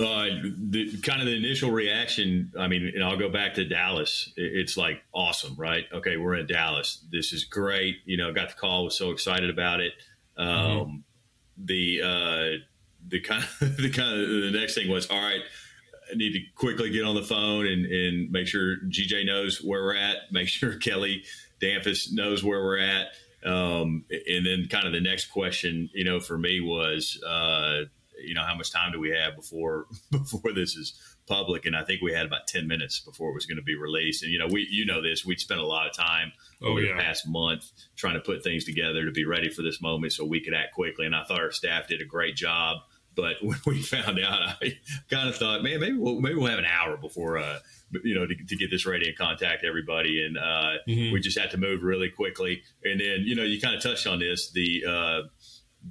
Uh, 0.00 0.26
the 0.70 0.96
kind 1.02 1.20
of 1.20 1.26
the 1.26 1.36
initial 1.36 1.72
reaction. 1.72 2.52
I 2.58 2.68
mean, 2.68 2.92
and 2.94 3.02
I'll 3.02 3.16
go 3.16 3.28
back 3.28 3.54
to 3.54 3.64
Dallas. 3.64 4.32
It's 4.36 4.76
like 4.76 5.02
awesome, 5.12 5.56
right? 5.56 5.86
Okay, 5.92 6.16
we're 6.16 6.36
in 6.36 6.46
Dallas. 6.46 7.04
This 7.10 7.32
is 7.32 7.44
great. 7.44 7.96
You 8.04 8.16
know, 8.16 8.32
got 8.32 8.50
the 8.50 8.54
call. 8.54 8.84
Was 8.84 8.96
so 8.96 9.10
excited 9.10 9.50
about 9.50 9.80
it. 9.80 9.92
Um, 10.36 10.46
mm-hmm. 10.48 10.96
The 11.64 12.02
uh, 12.02 12.64
the 13.08 13.20
kind 13.20 13.42
of 13.42 13.58
the 13.76 13.90
kind 13.90 14.20
of 14.20 14.28
the 14.28 14.52
next 14.52 14.74
thing 14.74 14.88
was 14.88 15.10
all 15.10 15.20
right 15.20 15.42
I 16.10 16.16
need 16.16 16.32
to 16.32 16.40
quickly 16.54 16.90
get 16.90 17.04
on 17.04 17.14
the 17.14 17.22
phone 17.22 17.66
and, 17.66 17.84
and 17.86 18.30
make 18.30 18.46
sure 18.46 18.76
GJ 18.88 19.26
knows 19.26 19.62
where 19.62 19.82
we're 19.82 19.96
at, 19.96 20.16
make 20.30 20.48
sure 20.48 20.76
Kelly 20.76 21.24
Damphousse 21.60 22.12
knows 22.12 22.42
where 22.42 22.62
we're 22.62 22.78
at. 22.78 23.08
Um, 23.44 24.04
and 24.10 24.44
then 24.44 24.66
kind 24.68 24.86
of 24.86 24.92
the 24.92 25.00
next 25.00 25.26
question, 25.26 25.88
you 25.92 26.04
know, 26.04 26.18
for 26.18 26.36
me 26.36 26.60
was, 26.60 27.22
uh, 27.24 27.82
you 28.24 28.34
know, 28.34 28.42
how 28.42 28.54
much 28.54 28.72
time 28.72 28.92
do 28.92 29.00
we 29.00 29.10
have 29.10 29.36
before 29.36 29.86
before 30.10 30.52
this 30.52 30.76
is 30.76 30.94
public? 31.26 31.66
And 31.66 31.76
I 31.76 31.84
think 31.84 32.02
we 32.02 32.12
had 32.12 32.26
about 32.26 32.46
ten 32.46 32.66
minutes 32.66 33.00
before 33.00 33.30
it 33.30 33.34
was 33.34 33.46
going 33.46 33.56
to 33.56 33.62
be 33.62 33.76
released. 33.76 34.22
And 34.22 34.32
you 34.32 34.38
know, 34.38 34.48
we 34.50 34.66
you 34.70 34.86
know 34.86 35.02
this, 35.02 35.24
we 35.24 35.36
spent 35.36 35.60
a 35.60 35.66
lot 35.66 35.86
of 35.86 35.94
time 35.94 36.32
oh, 36.62 36.68
over 36.68 36.80
yeah. 36.80 36.96
the 36.96 37.02
past 37.02 37.28
month 37.28 37.70
trying 37.96 38.14
to 38.14 38.20
put 38.20 38.42
things 38.42 38.64
together 38.64 39.04
to 39.04 39.12
be 39.12 39.24
ready 39.24 39.48
for 39.48 39.62
this 39.62 39.80
moment 39.80 40.12
so 40.12 40.24
we 40.24 40.40
could 40.40 40.54
act 40.54 40.74
quickly. 40.74 41.06
And 41.06 41.14
I 41.14 41.24
thought 41.24 41.40
our 41.40 41.52
staff 41.52 41.88
did 41.88 42.00
a 42.00 42.06
great 42.06 42.36
job 42.36 42.78
but 43.18 43.34
when 43.42 43.58
we 43.66 43.82
found 43.82 44.20
out, 44.20 44.56
I 44.62 44.78
kind 45.10 45.28
of 45.28 45.36
thought, 45.36 45.62
man, 45.64 45.80
maybe 45.80 45.96
we'll, 45.98 46.20
maybe 46.20 46.36
we'll 46.36 46.46
have 46.46 46.60
an 46.60 46.64
hour 46.64 46.96
before, 46.96 47.36
uh, 47.36 47.58
you 48.04 48.14
know, 48.14 48.26
to, 48.26 48.34
to, 48.34 48.56
get 48.56 48.70
this 48.70 48.86
ready 48.86 49.08
and 49.08 49.18
contact 49.18 49.64
everybody. 49.64 50.24
And 50.24 50.38
uh, 50.38 50.78
mm-hmm. 50.86 51.12
we 51.12 51.20
just 51.20 51.36
had 51.36 51.50
to 51.50 51.56
move 51.56 51.82
really 51.82 52.10
quickly. 52.10 52.62
And 52.84 53.00
then, 53.00 53.22
you 53.24 53.34
know, 53.34 53.42
you 53.42 53.60
kind 53.60 53.74
of 53.74 53.82
touched 53.82 54.06
on 54.06 54.20
this. 54.20 54.52
The 54.52 54.84
uh, 54.88 55.20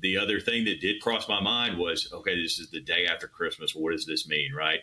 the 0.02 0.18
other 0.18 0.40
thing 0.40 0.66
that 0.66 0.82
did 0.82 1.02
cross 1.02 1.28
my 1.28 1.42
mind 1.42 1.78
was, 1.78 2.12
okay, 2.14 2.42
this 2.42 2.60
is 2.60 2.70
the 2.72 2.82
day 2.82 3.06
after 3.06 3.28
Christmas. 3.28 3.76
What 3.76 3.92
does 3.92 4.06
this 4.06 4.28
mean, 4.28 4.54
right? 4.54 4.80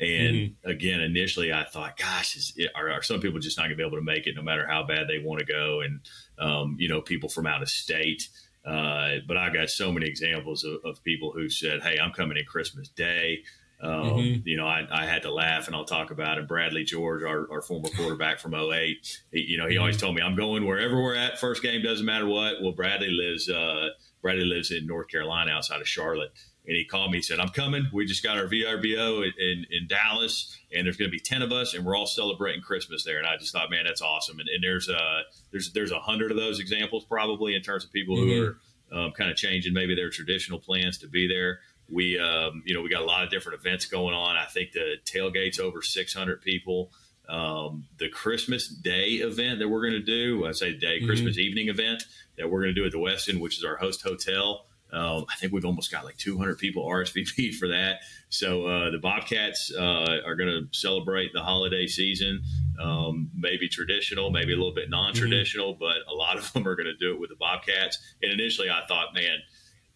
And 0.00 0.36
mm-hmm. 0.36 0.70
again, 0.70 1.00
initially 1.00 1.52
I 1.52 1.64
thought, 1.64 1.96
gosh, 1.96 2.36
is 2.36 2.52
it, 2.56 2.70
are, 2.74 2.90
are, 2.90 3.02
some 3.02 3.20
people 3.20 3.40
just 3.40 3.58
not 3.58 3.64
going 3.64 3.70
to 3.70 3.76
be 3.76 3.86
able 3.86 3.98
to 3.98 4.04
make 4.04 4.26
it 4.26 4.36
no 4.36 4.42
matter 4.42 4.66
how 4.66 4.84
bad 4.84 5.08
they 5.08 5.18
want 5.18 5.40
to 5.40 5.46
go? 5.46 5.80
And, 5.80 6.00
um, 6.38 6.76
you 6.78 6.88
know, 6.88 7.00
people 7.00 7.28
from 7.28 7.46
out 7.46 7.62
of 7.62 7.68
state. 7.68 8.28
Uh, 8.64 9.16
but 9.26 9.36
I 9.36 9.52
got 9.52 9.70
so 9.70 9.90
many 9.90 10.06
examples 10.06 10.62
of, 10.62 10.80
of, 10.84 11.02
people 11.02 11.32
who 11.32 11.48
said, 11.48 11.82
hey, 11.82 11.98
I'm 11.98 12.12
coming 12.12 12.36
in 12.36 12.44
Christmas 12.44 12.88
Day. 12.88 13.44
Um, 13.80 13.90
mm-hmm. 13.90 14.40
You 14.46 14.56
know, 14.56 14.66
I, 14.66 14.86
I, 14.90 15.06
had 15.06 15.22
to 15.22 15.32
laugh 15.32 15.68
and 15.68 15.76
I'll 15.76 15.84
talk 15.84 16.10
about 16.10 16.38
it. 16.38 16.48
Bradley 16.48 16.84
George, 16.84 17.22
our, 17.22 17.50
our 17.50 17.62
former 17.62 17.88
quarterback 17.96 18.40
from 18.40 18.54
08, 18.54 19.22
he, 19.32 19.40
you 19.40 19.56
know, 19.56 19.66
he 19.66 19.74
mm-hmm. 19.74 19.80
always 19.80 19.96
told 19.96 20.16
me, 20.16 20.22
I'm 20.22 20.34
going 20.34 20.66
wherever 20.66 21.00
we're 21.00 21.14
at. 21.14 21.38
First 21.38 21.62
game 21.62 21.82
doesn't 21.82 22.04
matter 22.04 22.26
what. 22.26 22.56
Well, 22.60 22.72
Bradley 22.72 23.10
lives, 23.10 23.48
uh, 23.48 23.88
Bradley 24.22 24.44
lives 24.44 24.70
in 24.70 24.86
North 24.86 25.08
Carolina 25.08 25.52
outside 25.52 25.80
of 25.80 25.88
Charlotte 25.88 26.32
and 26.68 26.76
he 26.76 26.84
called 26.84 27.10
me. 27.10 27.18
He 27.18 27.22
said, 27.22 27.40
"I'm 27.40 27.48
coming. 27.48 27.88
We 27.94 28.04
just 28.04 28.22
got 28.22 28.36
our 28.36 28.44
VRBO 28.44 29.24
in, 29.24 29.32
in, 29.38 29.66
in 29.70 29.86
Dallas, 29.88 30.54
and 30.70 30.84
there's 30.84 30.98
going 30.98 31.10
to 31.10 31.12
be 31.12 31.18
ten 31.18 31.40
of 31.40 31.50
us, 31.50 31.72
and 31.72 31.84
we're 31.84 31.96
all 31.96 32.06
celebrating 32.06 32.60
Christmas 32.60 33.04
there." 33.04 33.16
And 33.16 33.26
I 33.26 33.38
just 33.38 33.52
thought, 33.52 33.70
man, 33.70 33.84
that's 33.86 34.02
awesome. 34.02 34.38
And, 34.38 34.48
and 34.50 34.62
there's 34.62 34.88
uh 34.88 35.22
there's 35.50 35.72
there's 35.72 35.92
a 35.92 35.98
hundred 35.98 36.30
of 36.30 36.36
those 36.36 36.60
examples 36.60 37.06
probably 37.06 37.54
in 37.54 37.62
terms 37.62 37.84
of 37.84 37.92
people 37.92 38.16
mm-hmm. 38.16 38.30
who 38.30 38.44
are 38.44 39.06
um, 39.06 39.12
kind 39.12 39.30
of 39.30 39.36
changing 39.36 39.72
maybe 39.72 39.94
their 39.94 40.10
traditional 40.10 40.58
plans 40.58 40.98
to 40.98 41.08
be 41.08 41.26
there. 41.26 41.60
We 41.90 42.18
um, 42.18 42.62
you 42.66 42.74
know 42.74 42.82
we 42.82 42.90
got 42.90 43.00
a 43.00 43.06
lot 43.06 43.24
of 43.24 43.30
different 43.30 43.58
events 43.58 43.86
going 43.86 44.14
on. 44.14 44.36
I 44.36 44.44
think 44.44 44.72
the 44.72 44.96
tailgate's 45.06 45.58
over 45.58 45.80
600 45.80 46.42
people. 46.42 46.92
Um, 47.28 47.84
the 47.98 48.08
Christmas 48.08 48.68
Day 48.68 49.14
event 49.16 49.58
that 49.58 49.68
we're 49.68 49.82
going 49.82 49.92
to 49.92 50.02
do, 50.02 50.46
I 50.46 50.52
say 50.52 50.74
day, 50.74 50.98
mm-hmm. 50.98 51.06
Christmas 51.06 51.38
evening 51.38 51.68
event 51.68 52.04
that 52.38 52.50
we're 52.50 52.62
going 52.62 52.74
to 52.74 52.80
do 52.80 52.86
at 52.86 52.92
the 52.92 52.98
Westin, 52.98 53.40
which 53.40 53.58
is 53.58 53.64
our 53.64 53.76
host 53.76 54.02
hotel. 54.02 54.64
Um, 54.90 55.26
I 55.30 55.36
think 55.38 55.52
we've 55.52 55.66
almost 55.66 55.92
got 55.92 56.04
like 56.04 56.16
200 56.16 56.58
people 56.58 56.86
RSVP 56.86 57.54
for 57.58 57.68
that. 57.68 58.00
So 58.30 58.66
uh, 58.66 58.90
the 58.90 58.98
Bobcats 58.98 59.72
uh, 59.76 60.20
are 60.24 60.34
going 60.34 60.48
to 60.48 60.68
celebrate 60.72 61.32
the 61.34 61.42
holiday 61.42 61.86
season, 61.86 62.42
um, 62.80 63.30
maybe 63.34 63.68
traditional, 63.68 64.30
maybe 64.30 64.52
a 64.52 64.56
little 64.56 64.74
bit 64.74 64.88
non-traditional, 64.88 65.74
mm-hmm. 65.74 65.80
but 65.80 65.96
a 66.10 66.14
lot 66.14 66.38
of 66.38 66.50
them 66.54 66.66
are 66.66 66.76
going 66.76 66.86
to 66.86 66.96
do 66.96 67.12
it 67.12 67.20
with 67.20 67.30
the 67.30 67.36
Bobcats. 67.36 67.98
And 68.22 68.32
initially, 68.32 68.70
I 68.70 68.82
thought, 68.86 69.14
man. 69.14 69.38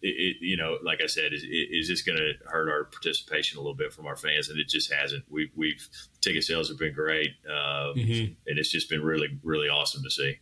It, 0.05 0.37
you 0.41 0.57
know, 0.57 0.77
like 0.83 0.99
I 1.01 1.07
said, 1.07 1.31
is, 1.31 1.43
is 1.43 1.87
this 1.87 2.01
going 2.01 2.17
to 2.17 2.33
hurt 2.45 2.69
our 2.69 2.83
participation 2.83 3.57
a 3.57 3.61
little 3.61 3.75
bit 3.75 3.93
from 3.93 4.05
our 4.05 4.17
fans? 4.17 4.49
And 4.49 4.59
it 4.59 4.67
just 4.67 4.91
hasn't. 4.91 5.23
We've, 5.29 5.49
we've 5.55 5.87
ticket 6.19 6.43
sales 6.43 6.67
have 6.67 6.77
been 6.77 6.93
great, 6.93 7.29
um, 7.47 7.95
mm-hmm. 7.95 8.33
and 8.45 8.59
it's 8.59 8.69
just 8.69 8.89
been 8.89 9.01
really, 9.01 9.39
really 9.43 9.69
awesome 9.69 10.03
to 10.03 10.09
see. 10.09 10.39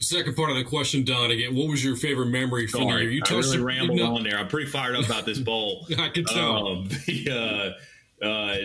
Second 0.00 0.36
part 0.36 0.50
of 0.50 0.56
the 0.56 0.64
question, 0.64 1.04
Don. 1.04 1.30
Again, 1.30 1.54
what 1.56 1.68
was 1.68 1.84
your 1.84 1.96
favorite 1.96 2.26
memory 2.26 2.66
from 2.66 2.82
Sorry, 2.82 3.06
the 3.06 3.12
year? 3.12 3.12
You 3.12 3.22
I 3.26 3.34
really 3.34 3.60
rambled 3.60 4.00
on 4.00 4.22
there. 4.22 4.38
I'm 4.38 4.48
pretty 4.48 4.70
fired 4.70 4.96
up 4.96 5.06
about 5.06 5.24
this 5.24 5.38
bowl. 5.38 5.86
I 5.98 6.08
can 6.08 6.24
tell. 6.24 6.68
Um, 6.68 6.88
the, 7.06 7.74
uh, 8.22 8.24
uh, 8.24 8.56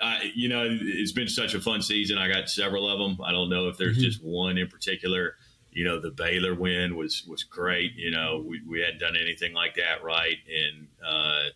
I, 0.00 0.32
you 0.34 0.48
know, 0.48 0.66
it's 0.70 1.12
been 1.12 1.28
such 1.28 1.54
a 1.54 1.60
fun 1.60 1.82
season. 1.82 2.18
I 2.18 2.28
got 2.28 2.48
several 2.48 2.88
of 2.88 2.98
them. 2.98 3.24
I 3.24 3.32
don't 3.32 3.48
know 3.48 3.68
if 3.68 3.78
there's 3.78 3.96
mm-hmm. 3.96 4.04
just 4.04 4.24
one 4.24 4.58
in 4.58 4.68
particular. 4.68 5.34
You 5.74 5.84
know, 5.84 6.00
the 6.00 6.10
Baylor 6.10 6.54
win 6.54 6.96
was 6.96 7.24
was 7.28 7.42
great. 7.42 7.92
You 7.96 8.10
know, 8.10 8.42
we, 8.46 8.62
we 8.66 8.80
hadn't 8.80 9.00
done 9.00 9.16
anything 9.16 9.52
like 9.52 9.74
that, 9.74 10.02
right? 10.02 10.38
And 10.48 10.88
uh, 11.06 11.50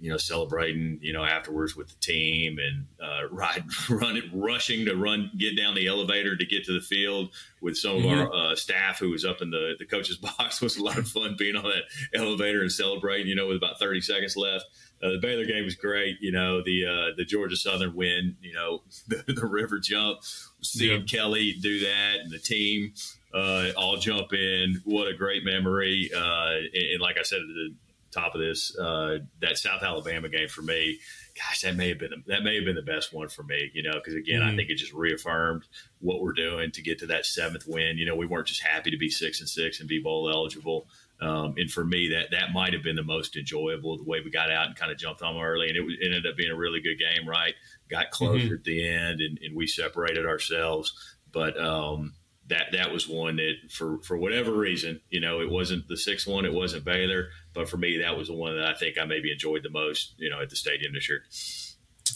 you 0.00 0.10
know, 0.10 0.16
celebrating, 0.16 0.98
you 1.02 1.12
know, 1.12 1.24
afterwards 1.24 1.74
with 1.74 1.88
the 1.88 1.96
team 2.00 2.58
and 2.58 2.86
uh, 3.02 3.28
ride, 3.32 3.64
running, 3.90 4.30
rushing 4.32 4.84
to 4.86 4.94
run, 4.94 5.30
get 5.36 5.56
down 5.56 5.74
the 5.74 5.88
elevator 5.88 6.36
to 6.36 6.46
get 6.46 6.64
to 6.64 6.72
the 6.72 6.80
field 6.80 7.30
with 7.60 7.76
some 7.76 7.96
of 7.96 8.02
mm-hmm. 8.02 8.20
our 8.20 8.52
uh, 8.52 8.54
staff 8.54 9.00
who 9.00 9.10
was 9.10 9.24
up 9.24 9.42
in 9.42 9.50
the, 9.50 9.74
the 9.78 9.84
coach's 9.84 10.16
box 10.38 10.60
was 10.60 10.76
a 10.76 10.82
lot 10.82 10.98
of 10.98 11.08
fun 11.08 11.34
being 11.36 11.56
on 11.56 11.64
that 11.64 11.84
elevator 12.14 12.60
and 12.60 12.70
celebrating, 12.70 13.26
you 13.26 13.34
know, 13.34 13.48
with 13.48 13.56
about 13.56 13.78
30 13.78 14.00
seconds 14.00 14.36
left. 14.36 14.64
Uh, 15.02 15.10
the 15.10 15.18
Baylor 15.18 15.44
game 15.44 15.64
was 15.64 15.76
great. 15.76 16.16
You 16.20 16.32
know, 16.32 16.60
the 16.60 16.84
uh, 16.84 17.14
the 17.16 17.24
Georgia 17.24 17.54
Southern 17.54 17.94
win, 17.94 18.36
you 18.42 18.52
know, 18.52 18.82
the, 19.08 19.22
the 19.32 19.46
river 19.46 19.78
jump, 19.78 20.18
seeing 20.60 21.02
yeah. 21.02 21.06
Kelly 21.06 21.54
do 21.60 21.80
that 21.80 22.16
and 22.20 22.32
the 22.32 22.38
team 22.38 22.94
uh, 23.34 23.70
all 23.76 23.96
jump 23.96 24.32
in. 24.32 24.80
What 24.84 25.08
a 25.08 25.14
great 25.14 25.44
memory. 25.44 26.10
Uh, 26.14 26.54
and, 26.74 26.92
and, 26.92 27.00
like 27.00 27.18
I 27.18 27.22
said, 27.22 27.40
at 27.40 27.46
the 27.46 27.74
top 28.10 28.34
of 28.34 28.40
this. 28.40 28.76
Uh, 28.76 29.18
that 29.40 29.58
South 29.58 29.82
Alabama 29.82 30.28
game 30.28 30.48
for 30.48 30.62
me, 30.62 30.98
gosh, 31.36 31.62
that 31.62 31.76
may 31.76 31.88
have 31.88 31.98
been 31.98 32.24
that 32.26 32.42
may 32.42 32.56
have 32.56 32.64
been 32.64 32.76
the 32.76 32.82
best 32.82 33.12
one 33.12 33.28
for 33.28 33.42
me. 33.42 33.70
You 33.74 33.82
know, 33.82 33.94
because 33.94 34.14
again, 34.14 34.40
mm-hmm. 34.40 34.50
I 34.50 34.56
think 34.56 34.70
it 34.70 34.76
just 34.76 34.92
reaffirmed 34.92 35.64
what 36.00 36.20
we're 36.20 36.32
doing 36.32 36.70
to 36.72 36.82
get 36.82 36.98
to 37.00 37.06
that 37.06 37.26
seventh 37.26 37.66
win. 37.66 37.98
You 37.98 38.06
know, 38.06 38.16
we 38.16 38.26
weren't 38.26 38.46
just 38.46 38.62
happy 38.62 38.90
to 38.90 38.98
be 38.98 39.10
six 39.10 39.40
and 39.40 39.48
six 39.48 39.80
and 39.80 39.88
be 39.88 40.00
bowl 40.00 40.30
eligible. 40.30 40.86
Um, 41.20 41.54
and 41.56 41.70
for 41.70 41.84
me, 41.84 42.08
that 42.10 42.30
that 42.30 42.52
might 42.52 42.72
have 42.72 42.82
been 42.82 42.96
the 42.96 43.02
most 43.02 43.36
enjoyable 43.36 43.96
the 43.96 44.04
way 44.04 44.20
we 44.24 44.30
got 44.30 44.52
out 44.52 44.66
and 44.66 44.76
kind 44.76 44.92
of 44.92 44.98
jumped 44.98 45.22
on 45.22 45.36
early, 45.36 45.68
and 45.68 45.76
it, 45.76 45.82
it 46.00 46.06
ended 46.06 46.26
up 46.26 46.36
being 46.36 46.52
a 46.52 46.56
really 46.56 46.80
good 46.80 46.98
game. 46.98 47.28
Right, 47.28 47.54
got 47.90 48.10
closer 48.10 48.44
mm-hmm. 48.44 48.54
at 48.54 48.64
the 48.64 48.88
end, 48.88 49.20
and, 49.20 49.38
and 49.42 49.56
we 49.56 49.66
separated 49.66 50.26
ourselves. 50.26 50.92
But 51.32 51.60
um, 51.60 52.14
that 52.48 52.72
that 52.72 52.92
was 52.92 53.08
one 53.08 53.36
that 53.36 53.54
for 53.70 53.98
for 54.02 54.16
whatever 54.16 54.52
reason, 54.52 55.00
you 55.10 55.20
know, 55.20 55.40
it 55.40 55.50
wasn't 55.50 55.86
the 55.88 55.96
sixth 55.96 56.26
one, 56.26 56.44
it 56.44 56.52
wasn't 56.52 56.84
Baylor, 56.84 57.28
but 57.54 57.68
for 57.68 57.76
me, 57.76 57.98
that 57.98 58.16
was 58.16 58.28
the 58.28 58.34
one 58.34 58.56
that 58.56 58.64
I 58.64 58.74
think 58.74 58.98
I 58.98 59.04
maybe 59.04 59.32
enjoyed 59.32 59.62
the 59.62 59.70
most, 59.70 60.14
you 60.18 60.30
know, 60.30 60.40
at 60.40 60.50
the 60.50 60.56
stadium 60.56 60.92
this 60.94 61.08
year. 61.08 61.24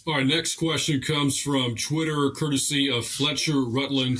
All 0.06 0.14
right, 0.14 0.26
next 0.26 0.56
question 0.56 1.00
comes 1.00 1.38
from 1.38 1.76
Twitter, 1.76 2.30
courtesy 2.30 2.90
of 2.90 3.06
Fletcher 3.06 3.62
Rutland. 3.62 4.18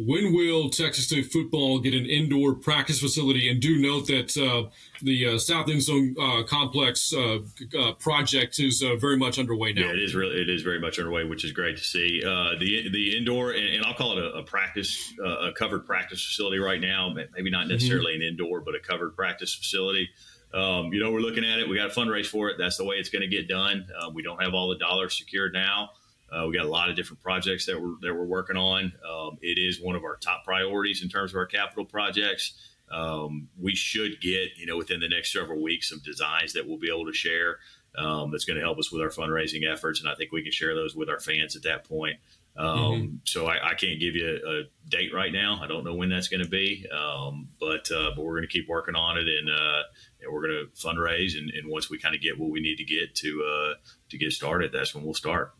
When 0.00 0.32
will 0.32 0.70
Texas 0.70 1.06
State 1.06 1.32
football 1.32 1.80
get 1.80 1.92
an 1.92 2.06
indoor 2.06 2.54
practice 2.54 3.00
facility? 3.00 3.50
And 3.50 3.60
do 3.60 3.80
note 3.80 4.06
that 4.06 4.36
uh, 4.36 4.70
the 5.02 5.34
uh, 5.34 5.38
South 5.38 5.68
End 5.68 5.82
Zone 5.82 6.14
uh, 6.20 6.44
Complex 6.44 7.12
uh, 7.12 7.40
uh, 7.76 7.94
project 7.94 8.60
is 8.60 8.80
uh, 8.80 8.94
very 8.94 9.16
much 9.16 9.40
underway 9.40 9.72
now. 9.72 9.86
Yeah, 9.86 9.94
it 9.94 9.98
is 9.98 10.14
really 10.14 10.40
it 10.40 10.48
is 10.48 10.62
very 10.62 10.78
much 10.78 11.00
underway, 11.00 11.24
which 11.24 11.44
is 11.44 11.50
great 11.50 11.78
to 11.78 11.82
see. 11.82 12.20
the 12.22 12.88
the 12.92 13.18
indoor 13.18 13.50
and, 13.50 13.74
and, 13.74 13.84
I'll 13.84 13.94
call 13.94 14.16
it 14.16 14.24
a, 14.24 14.34
a 14.34 14.42
practice 14.44 15.12
a 15.24 15.50
covered 15.50 15.84
practice 15.84 16.24
facility 16.24 16.58
right 16.58 16.80
now. 16.80 17.12
Maybe 17.34 17.50
not 17.50 17.62
mm-hmm. 17.62 17.72
necessarily 17.72 18.12
mm-hmm. 18.12 18.22
an 18.22 18.28
indoor, 18.28 18.60
but 18.60 18.76
a 18.76 18.80
covered 18.80 19.16
practice 19.16 19.52
facility. 19.52 20.10
Um, 20.54 20.92
you 20.92 21.02
know, 21.02 21.10
we're 21.10 21.20
looking 21.20 21.44
at 21.44 21.58
it. 21.58 21.68
We 21.68 21.74
got 21.74 21.92
to 21.92 22.00
fundraise 22.00 22.26
for 22.26 22.50
it. 22.50 22.56
That's 22.56 22.76
the 22.76 22.84
way 22.84 22.96
it's 22.96 23.10
going 23.10 23.22
to 23.22 23.28
get 23.28 23.48
done. 23.48 23.84
we 24.14 24.22
don't 24.22 24.40
have 24.40 24.54
all 24.54 24.68
the 24.68 24.78
dollars 24.78 25.18
secured 25.18 25.52
now. 25.52 25.90
Uh, 26.30 26.46
we 26.46 26.56
got 26.56 26.66
a 26.66 26.70
lot 26.70 26.90
of 26.90 26.96
different 26.96 27.22
projects 27.22 27.66
that 27.66 27.80
we're 27.80 27.96
that 28.02 28.14
we're 28.14 28.26
working 28.26 28.56
on. 28.56 28.92
Um, 29.08 29.38
it 29.40 29.58
is 29.58 29.80
one 29.80 29.96
of 29.96 30.04
our 30.04 30.16
top 30.16 30.44
priorities 30.44 31.02
in 31.02 31.08
terms 31.08 31.32
of 31.32 31.36
our 31.36 31.46
capital 31.46 31.84
projects. 31.84 32.54
Um, 32.90 33.48
we 33.60 33.74
should 33.74 34.20
get 34.20 34.56
you 34.56 34.66
know 34.66 34.76
within 34.76 35.00
the 35.00 35.08
next 35.08 35.32
several 35.32 35.62
weeks 35.62 35.88
some 35.88 36.00
designs 36.04 36.52
that 36.54 36.66
we'll 36.66 36.78
be 36.78 36.90
able 36.90 37.06
to 37.06 37.12
share. 37.12 37.58
Um, 37.96 38.30
that's 38.30 38.44
going 38.44 38.58
to 38.58 38.62
help 38.62 38.78
us 38.78 38.92
with 38.92 39.02
our 39.02 39.08
fundraising 39.08 39.70
efforts, 39.70 40.00
and 40.00 40.08
I 40.08 40.14
think 40.14 40.30
we 40.30 40.42
can 40.42 40.52
share 40.52 40.74
those 40.74 40.94
with 40.94 41.08
our 41.08 41.18
fans 41.18 41.56
at 41.56 41.62
that 41.62 41.88
point. 41.88 42.18
Um, 42.58 42.68
mm-hmm. 42.68 43.16
So 43.24 43.46
I, 43.46 43.70
I, 43.70 43.74
can't 43.74 44.00
give 44.00 44.16
you 44.16 44.40
a, 44.44 44.50
a, 44.50 44.62
date 44.88 45.14
right 45.14 45.32
now. 45.32 45.60
I 45.62 45.68
don't 45.68 45.84
know 45.84 45.94
when 45.94 46.08
that's 46.08 46.26
going 46.26 46.42
to 46.42 46.48
be, 46.48 46.86
um, 46.90 47.50
but 47.60 47.88
uh, 47.92 48.10
but 48.16 48.24
we're 48.24 48.34
going 48.34 48.48
to 48.48 48.52
keep 48.52 48.68
working 48.68 48.96
on 48.96 49.16
it, 49.16 49.28
and, 49.28 49.48
uh, 49.48 49.82
and 50.20 50.32
we're 50.32 50.42
going 50.42 50.66
to 50.66 50.80
fundraise. 50.80 51.38
And, 51.38 51.50
and, 51.50 51.70
once 51.70 51.88
we 51.88 51.98
kind 51.98 52.16
of 52.16 52.20
get 52.20 52.36
what 52.36 52.50
we 52.50 52.60
need 52.60 52.76
to 52.76 52.84
get 52.84 53.14
to 53.16 53.44
uh, 53.44 53.74
to 54.10 54.18
get 54.18 54.32
started, 54.32 54.72
that's 54.72 54.92
when 54.92 55.04
we'll 55.04 55.14
start. 55.14 55.54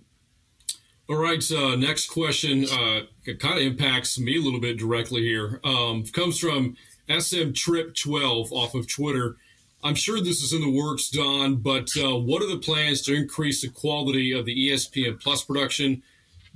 All 1.08 1.16
right. 1.16 1.42
Uh, 1.50 1.74
next 1.76 2.08
question 2.08 2.66
uh, 2.66 3.00
kind 3.38 3.58
of 3.58 3.64
impacts 3.64 4.18
me 4.18 4.36
a 4.36 4.42
little 4.42 4.60
bit 4.60 4.78
directly 4.78 5.22
here. 5.22 5.58
Um, 5.64 6.04
comes 6.04 6.38
from 6.38 6.76
SM 7.08 7.52
Trip 7.52 7.94
12 7.94 8.52
off 8.52 8.74
of 8.74 8.86
Twitter. 8.86 9.36
I'm 9.82 9.94
sure 9.94 10.20
this 10.20 10.42
is 10.42 10.52
in 10.52 10.60
the 10.60 10.70
works, 10.70 11.08
Don, 11.08 11.56
but 11.56 11.90
uh, 11.96 12.18
what 12.18 12.42
are 12.42 12.48
the 12.48 12.58
plans 12.58 13.00
to 13.02 13.14
increase 13.14 13.62
the 13.62 13.68
quality 13.68 14.32
of 14.32 14.44
the 14.44 14.70
ESPN 14.70 15.20
Plus 15.22 15.44
production? 15.44 16.02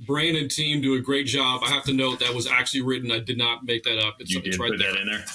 Brant 0.05 0.37
and 0.37 0.51
team 0.51 0.81
do 0.81 0.95
a 0.95 0.99
great 0.99 1.25
job. 1.25 1.61
I 1.63 1.69
have 1.69 1.85
to 1.85 1.93
note 1.93 2.19
that 2.19 2.35
was 2.35 2.45
actually 2.45 2.81
written. 2.81 3.11
I 3.11 3.19
did 3.19 3.37
not 3.37 3.63
make 3.63 3.83
that 3.83 3.97
up. 3.97 4.17
It's, 4.19 4.31
you 4.31 4.41
did 4.41 4.59
right 4.59 4.71
put 4.71 4.79
there. 4.79 4.91
that 4.91 5.01
in 5.01 5.07
there. 5.07 5.25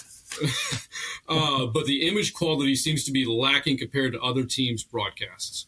uh, 1.28 1.66
but 1.66 1.86
the 1.86 2.06
image 2.06 2.34
quality 2.34 2.76
seems 2.76 3.04
to 3.04 3.12
be 3.12 3.24
lacking 3.24 3.78
compared 3.78 4.12
to 4.12 4.20
other 4.20 4.44
teams' 4.44 4.84
broadcasts. 4.84 5.66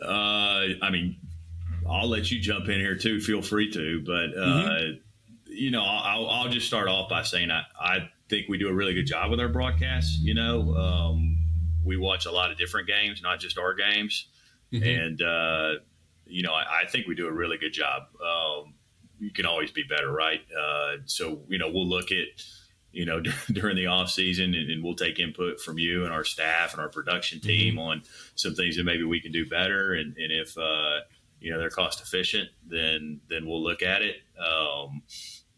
Uh, 0.00 0.78
I 0.80 0.90
mean, 0.90 1.16
I'll 1.90 2.08
let 2.08 2.30
you 2.30 2.40
jump 2.40 2.68
in 2.68 2.78
here 2.78 2.96
too. 2.96 3.20
Feel 3.20 3.42
free 3.42 3.70
to, 3.72 4.02
but 4.04 4.40
uh, 4.40 4.46
mm-hmm. 4.46 5.00
you 5.46 5.70
know, 5.70 5.82
I'll, 5.82 6.28
I'll, 6.28 6.48
just 6.48 6.66
start 6.66 6.88
off 6.88 7.08
by 7.08 7.22
saying 7.22 7.50
I, 7.50 7.62
I 7.80 8.10
think 8.28 8.48
we 8.48 8.58
do 8.58 8.68
a 8.68 8.72
really 8.72 8.94
good 8.94 9.06
job 9.06 9.30
with 9.30 9.40
our 9.40 9.48
broadcasts. 9.48 10.18
You 10.20 10.34
know, 10.34 10.74
um, 10.76 11.38
we 11.84 11.96
watch 11.96 12.26
a 12.26 12.30
lot 12.30 12.50
of 12.50 12.58
different 12.58 12.86
games, 12.86 13.20
not 13.22 13.40
just 13.40 13.58
our 13.58 13.74
games, 13.74 14.28
mm-hmm. 14.72 14.84
and 14.84 15.22
uh, 15.22 15.80
you 16.26 16.42
know, 16.42 16.52
I, 16.52 16.82
I, 16.82 16.86
think 16.86 17.08
we 17.08 17.14
do 17.14 17.26
a 17.26 17.32
really 17.32 17.58
good 17.58 17.72
job. 17.72 18.02
Um, 18.24 18.74
you 19.18 19.32
can 19.32 19.44
always 19.44 19.72
be 19.72 19.82
better, 19.82 20.12
right? 20.12 20.40
Uh, 20.56 20.98
so 21.06 21.42
you 21.48 21.58
know, 21.58 21.70
we'll 21.70 21.88
look 21.88 22.12
at 22.12 22.28
you 22.92 23.04
know, 23.04 23.22
during 23.52 23.76
the 23.76 23.86
off 23.86 24.10
season, 24.10 24.54
and, 24.54 24.70
and, 24.70 24.82
we'll 24.82 24.94
take 24.94 25.18
input 25.18 25.60
from 25.60 25.78
you 25.78 26.04
and 26.04 26.12
our 26.12 26.24
staff 26.24 26.72
and 26.72 26.80
our 26.80 26.88
production 26.88 27.38
mm-hmm. 27.38 27.48
team 27.48 27.74
mm-hmm. 27.74 27.82
on 27.82 28.02
some 28.34 28.54
things 28.54 28.76
that 28.76 28.84
maybe 28.84 29.04
we 29.04 29.20
can 29.20 29.32
do 29.32 29.48
better. 29.48 29.94
And, 29.94 30.16
and 30.16 30.32
if 30.32 30.56
uh, 30.58 31.00
you 31.40 31.50
know 31.50 31.58
they're 31.58 31.70
cost 31.70 32.00
efficient, 32.00 32.48
then 32.66 33.20
then 33.28 33.46
we'll 33.46 33.62
look 33.62 33.82
at 33.82 34.02
it. 34.02 34.16
Um, 34.38 35.02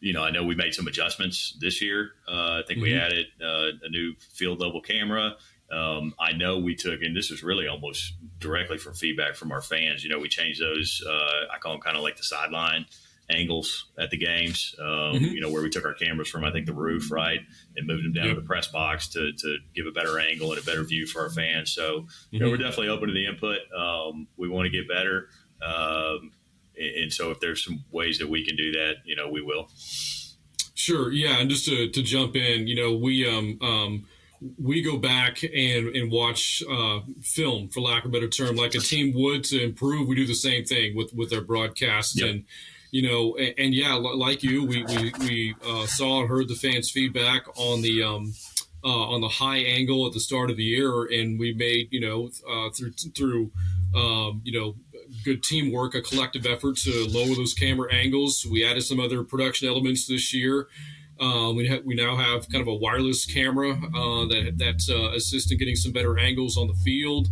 you 0.01 0.13
know, 0.13 0.23
I 0.23 0.31
know 0.31 0.45
we 0.45 0.57
made 0.57 0.75
some 0.75 0.89
adjustments 0.89 1.57
this 1.61 1.81
year. 1.81 2.11
Uh, 2.27 2.59
I 2.59 2.63
think 2.67 2.79
mm-hmm. 2.79 2.83
we 2.83 2.95
added 2.95 3.27
uh, 3.41 3.85
a 3.85 3.89
new 3.89 4.15
field 4.35 4.61
level 4.61 4.81
camera. 4.81 5.37
Um, 5.71 6.15
I 6.19 6.33
know 6.33 6.59
we 6.59 6.75
took, 6.75 7.03
and 7.03 7.17
this 7.17 7.31
was 7.31 7.43
really 7.43 7.67
almost 7.67 8.15
directly 8.39 8.79
from 8.79 8.95
feedback 8.95 9.37
from 9.37 9.53
our 9.53 9.63
fans. 9.63 10.05
You 10.05 10.11
know, 10.11 10.19
we 10.19 10.29
changed 10.29 10.61
those. 10.61 11.03
Uh, 11.09 11.47
I 11.55 11.59
call 11.59 11.73
them 11.73 11.81
kind 11.81 11.97
of 11.97 12.03
like 12.03 12.17
the 12.17 12.25
sideline 12.25 12.85
angles 13.31 13.87
at 13.99 14.11
the 14.11 14.19
games. 14.19 14.75
Um, 14.79 14.87
mm-hmm. 14.87 15.25
You 15.27 15.41
know, 15.41 15.51
where 15.51 15.63
we 15.63 15.71
took 15.71 15.85
our 15.85 15.95
cameras 15.95 16.29
from, 16.29 16.45
I 16.45 16.53
think 16.53 16.67
the 16.67 16.75
roof, 16.75 17.11
right, 17.11 17.41
and 17.77 17.87
moved 17.87 18.05
them 18.05 18.13
down 18.13 18.27
yep. 18.27 18.35
to 18.35 18.41
the 18.41 18.47
press 18.47 18.67
box 18.67 19.09
to, 19.11 19.33
to 19.33 19.59
give 19.75 19.87
a 19.87 19.93
better 19.93 20.19
angle 20.19 20.53
and 20.53 20.61
a 20.61 20.65
better 20.65 20.85
view 20.85 21.07
for 21.07 21.23
our 21.23 21.31
fans. 21.31 21.73
So, 21.73 22.01
mm-hmm. 22.01 22.07
you 22.31 22.41
know, 22.41 22.47
mm-hmm. 22.47 22.53
we're 22.53 22.59
definitely 22.59 22.89
open 22.89 23.09
to 23.09 23.15
the 23.15 23.27
input. 23.27 23.61
Um, 23.77 24.29
we 24.37 24.49
want 24.49 24.67
to 24.67 24.71
get 24.71 24.89
better, 24.89 25.29
um, 25.65 26.33
and, 26.77 27.13
so 27.13 27.31
if 27.31 27.41
there's 27.41 27.65
some 27.65 27.85
ways 27.91 28.19
that 28.19 28.29
we 28.29 28.45
can 28.45 28.57
do 28.57 28.73
that, 28.73 28.97
you 29.05 29.15
know, 29.15 29.29
we 29.29 29.43
will. 29.43 29.71
Sure. 30.75 31.13
Yeah, 31.13 31.39
and 31.39 31.49
just 31.49 31.67
to, 31.67 31.89
to 31.91 32.03
jump 32.03 32.35
in, 32.35 32.67
you 32.67 32.75
know, 32.75 32.97
we 32.97 33.29
um, 33.29 33.59
um 33.63 34.07
we 34.59 34.83
go 34.83 34.97
back 34.97 35.43
and, 35.43 35.89
and 35.95 36.11
watch 36.11 36.63
uh, 36.69 37.01
film, 37.23 37.69
for 37.69 37.81
lack 37.81 38.05
of 38.05 38.11
a 38.11 38.13
better 38.13 38.29
term, 38.29 38.57
like 38.57 38.75
a 38.75 38.81
team 38.81 39.13
would 39.15 39.45
to 39.45 39.63
improve. 39.63 40.09
We 40.09 40.17
do 40.17 40.27
the 40.27 40.35
same 40.35 40.65
thing 40.65 40.97
with 40.97 41.13
with 41.15 41.33
our 41.33 41.41
broadcasts, 41.41 42.19
yep. 42.19 42.31
and 42.31 42.45
you 42.91 43.09
know, 43.09 43.37
and, 43.37 43.55
and, 43.57 43.75
yeah, 43.75 43.95
like 43.95 44.43
you, 44.43 44.65
we 44.65 44.85
we, 44.85 45.13
we 45.21 45.55
uh, 45.67 45.87
saw 45.87 46.21
and 46.21 46.29
heard 46.29 46.49
the 46.49 46.55
fans' 46.55 46.91
feedback 46.91 47.47
on 47.57 47.83
the 47.83 48.03
um, 48.03 48.35
uh, 48.85 48.89
on 48.89 49.21
the 49.21 49.29
high 49.29 49.59
angle 49.59 50.07
at 50.07 50.13
the 50.13 50.21
start 50.21 50.51
of 50.51 50.57
the 50.57 50.65
year, 50.65 51.05
and 51.05 51.39
we 51.39 51.55
made 51.55 51.89
you 51.91 52.01
know 52.01 52.31
uh, 52.51 52.71
through 52.71 52.93
through 53.17 53.51
um, 53.95 54.41
you 54.45 54.59
know 54.59 54.75
good 55.25 55.43
teamwork, 55.43 55.95
a 55.95 56.03
collective 56.03 56.47
effort 56.47 56.77
to 56.79 57.07
lower 57.09 57.35
those 57.35 57.55
camera 57.55 57.93
angles. 57.93 58.47
We 58.49 58.65
added 58.65 58.83
some 58.83 59.01
other 59.01 59.23
production 59.25 59.69
elements 59.69 60.07
this 60.07 60.33
year. 60.35 60.69
Um, 61.21 61.55
we, 61.55 61.69
ha- 61.69 61.83
we 61.85 61.95
now 61.95 62.17
have 62.17 62.49
kind 62.49 62.63
of 62.63 62.69
a 62.69 62.75
wireless 62.75 63.25
camera 63.27 63.73
uh, 63.73 64.27
that 64.27 64.55
that 64.57 64.83
uh, 64.91 65.15
assists 65.15 65.53
in 65.53 65.59
getting 65.59 65.77
some 65.77 65.93
better 65.93 66.19
angles 66.19 66.57
on 66.57 66.67
the 66.67 66.75
field. 66.75 67.29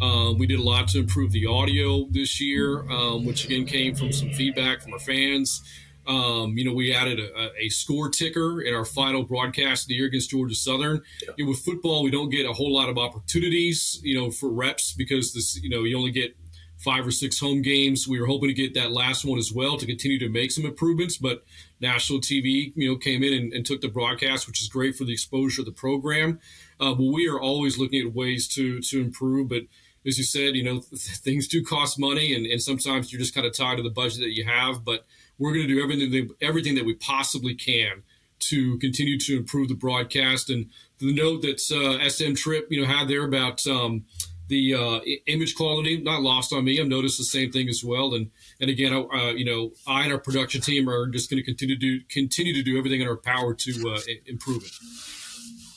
Um, 0.00 0.38
we 0.38 0.46
did 0.46 0.58
a 0.58 0.62
lot 0.62 0.88
to 0.88 1.00
improve 1.00 1.32
the 1.32 1.46
audio 1.46 2.06
this 2.10 2.40
year, 2.40 2.90
um, 2.90 3.24
which 3.24 3.44
again 3.44 3.66
came 3.66 3.94
from 3.94 4.12
some 4.12 4.30
feedback 4.30 4.80
from 4.80 4.92
our 4.92 4.98
fans. 4.98 5.62
Um, 6.06 6.58
you 6.58 6.64
know, 6.64 6.74
we 6.74 6.94
added 6.94 7.18
a, 7.18 7.50
a, 7.58 7.68
score 7.70 8.10
ticker 8.10 8.60
in 8.60 8.74
our 8.74 8.84
final 8.84 9.22
broadcast 9.22 9.84
of 9.84 9.88
the 9.88 9.94
year 9.94 10.06
against 10.06 10.30
Georgia 10.30 10.54
Southern. 10.54 11.00
Yeah. 11.22 11.30
You 11.38 11.44
know, 11.44 11.50
with 11.50 11.60
football, 11.60 12.02
we 12.02 12.10
don't 12.10 12.28
get 12.28 12.44
a 12.44 12.52
whole 12.52 12.74
lot 12.74 12.90
of 12.90 12.98
opportunities, 12.98 14.00
you 14.02 14.14
know, 14.14 14.30
for 14.30 14.50
reps 14.50 14.92
because 14.92 15.32
this, 15.32 15.58
you 15.62 15.70
know, 15.70 15.84
you 15.84 15.96
only 15.96 16.10
get 16.10 16.36
five 16.84 17.06
or 17.06 17.10
six 17.10 17.40
home 17.40 17.62
games. 17.62 18.06
We 18.06 18.20
were 18.20 18.26
hoping 18.26 18.48
to 18.48 18.54
get 18.54 18.74
that 18.74 18.92
last 18.92 19.24
one 19.24 19.38
as 19.38 19.50
well 19.52 19.78
to 19.78 19.86
continue 19.86 20.18
to 20.18 20.28
make 20.28 20.52
some 20.52 20.66
improvements, 20.66 21.16
but 21.16 21.42
national 21.80 22.20
TV, 22.20 22.72
you 22.76 22.88
know, 22.88 22.96
came 22.96 23.24
in 23.24 23.32
and, 23.32 23.52
and 23.52 23.64
took 23.64 23.80
the 23.80 23.88
broadcast, 23.88 24.46
which 24.46 24.60
is 24.60 24.68
great 24.68 24.94
for 24.94 25.04
the 25.04 25.12
exposure 25.12 25.62
of 25.62 25.66
the 25.66 25.72
program. 25.72 26.38
Uh, 26.78 26.94
but 26.94 27.04
we 27.04 27.26
are 27.26 27.40
always 27.40 27.78
looking 27.78 28.06
at 28.06 28.14
ways 28.14 28.46
to 28.48 28.80
to 28.82 29.00
improve. 29.00 29.48
But 29.48 29.62
as 30.06 30.18
you 30.18 30.24
said, 30.24 30.54
you 30.54 30.62
know, 30.62 30.80
things 30.96 31.48
do 31.48 31.64
cost 31.64 31.98
money, 31.98 32.34
and, 32.34 32.46
and 32.46 32.60
sometimes 32.60 33.12
you're 33.12 33.20
just 33.20 33.34
kind 33.34 33.46
of 33.46 33.56
tied 33.56 33.76
to 33.78 33.82
the 33.82 33.90
budget 33.90 34.20
that 34.20 34.36
you 34.36 34.44
have. 34.44 34.84
But 34.84 35.06
we're 35.38 35.54
going 35.54 35.66
to 35.66 35.74
do 35.74 35.82
everything 35.82 36.30
everything 36.40 36.74
that 36.74 36.84
we 36.84 36.94
possibly 36.94 37.54
can 37.54 38.02
to 38.40 38.78
continue 38.78 39.18
to 39.18 39.36
improve 39.38 39.68
the 39.68 39.74
broadcast. 39.74 40.50
And 40.50 40.70
the 40.98 41.14
note 41.14 41.42
that 41.42 41.60
uh, 41.72 42.08
SM 42.08 42.34
Trip, 42.34 42.66
you 42.70 42.80
know, 42.80 42.86
had 42.86 43.08
there 43.08 43.24
about 43.24 43.66
um, 43.66 44.04
the 44.48 44.74
uh, 44.74 45.00
image 45.26 45.54
quality 45.54 46.00
not 46.00 46.22
lost 46.22 46.52
on 46.52 46.64
me. 46.64 46.80
I've 46.80 46.86
noticed 46.86 47.18
the 47.18 47.24
same 47.24 47.50
thing 47.50 47.68
as 47.68 47.82
well. 47.84 48.14
And 48.14 48.30
and 48.60 48.70
again, 48.70 48.92
uh, 48.92 49.30
you 49.30 49.44
know, 49.44 49.70
I 49.86 50.04
and 50.04 50.12
our 50.12 50.18
production 50.18 50.60
team 50.60 50.88
are 50.88 51.06
just 51.06 51.30
going 51.30 51.38
to 51.38 51.44
continue 51.44 51.76
to 51.76 51.80
do 51.80 52.04
continue 52.08 52.54
to 52.54 52.62
do 52.62 52.78
everything 52.78 53.00
in 53.00 53.08
our 53.08 53.16
power 53.16 53.54
to 53.54 53.94
uh, 53.94 54.00
improve 54.26 54.64
it. 54.64 54.72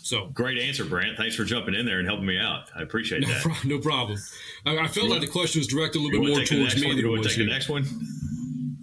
So 0.04 0.28
great 0.28 0.58
answer, 0.58 0.86
Brant. 0.86 1.18
Thanks 1.18 1.36
for 1.36 1.44
jumping 1.44 1.76
in 1.76 1.86
there 1.86 2.00
and 2.00 2.08
helping 2.08 2.26
me 2.26 2.40
out. 2.40 2.70
I 2.74 2.82
appreciate 2.82 3.24
no 3.24 3.28
that. 3.28 3.42
Pro- 3.42 3.70
no 3.70 3.80
problem. 3.80 4.18
I, 4.66 4.78
I 4.78 4.88
felt 4.88 5.10
like 5.10 5.20
the 5.20 5.28
question 5.28 5.60
was 5.60 5.68
directed 5.68 6.00
a 6.00 6.02
little 6.02 6.22
bit 6.22 6.30
more 6.30 6.46
towards 6.46 6.82
me 6.82 6.96
than 6.96 7.00
it 7.00 7.08
was 7.08 7.28
take 7.28 7.38
you. 7.38 7.46
the 7.46 7.52
next 7.52 7.68
one. 7.68 7.86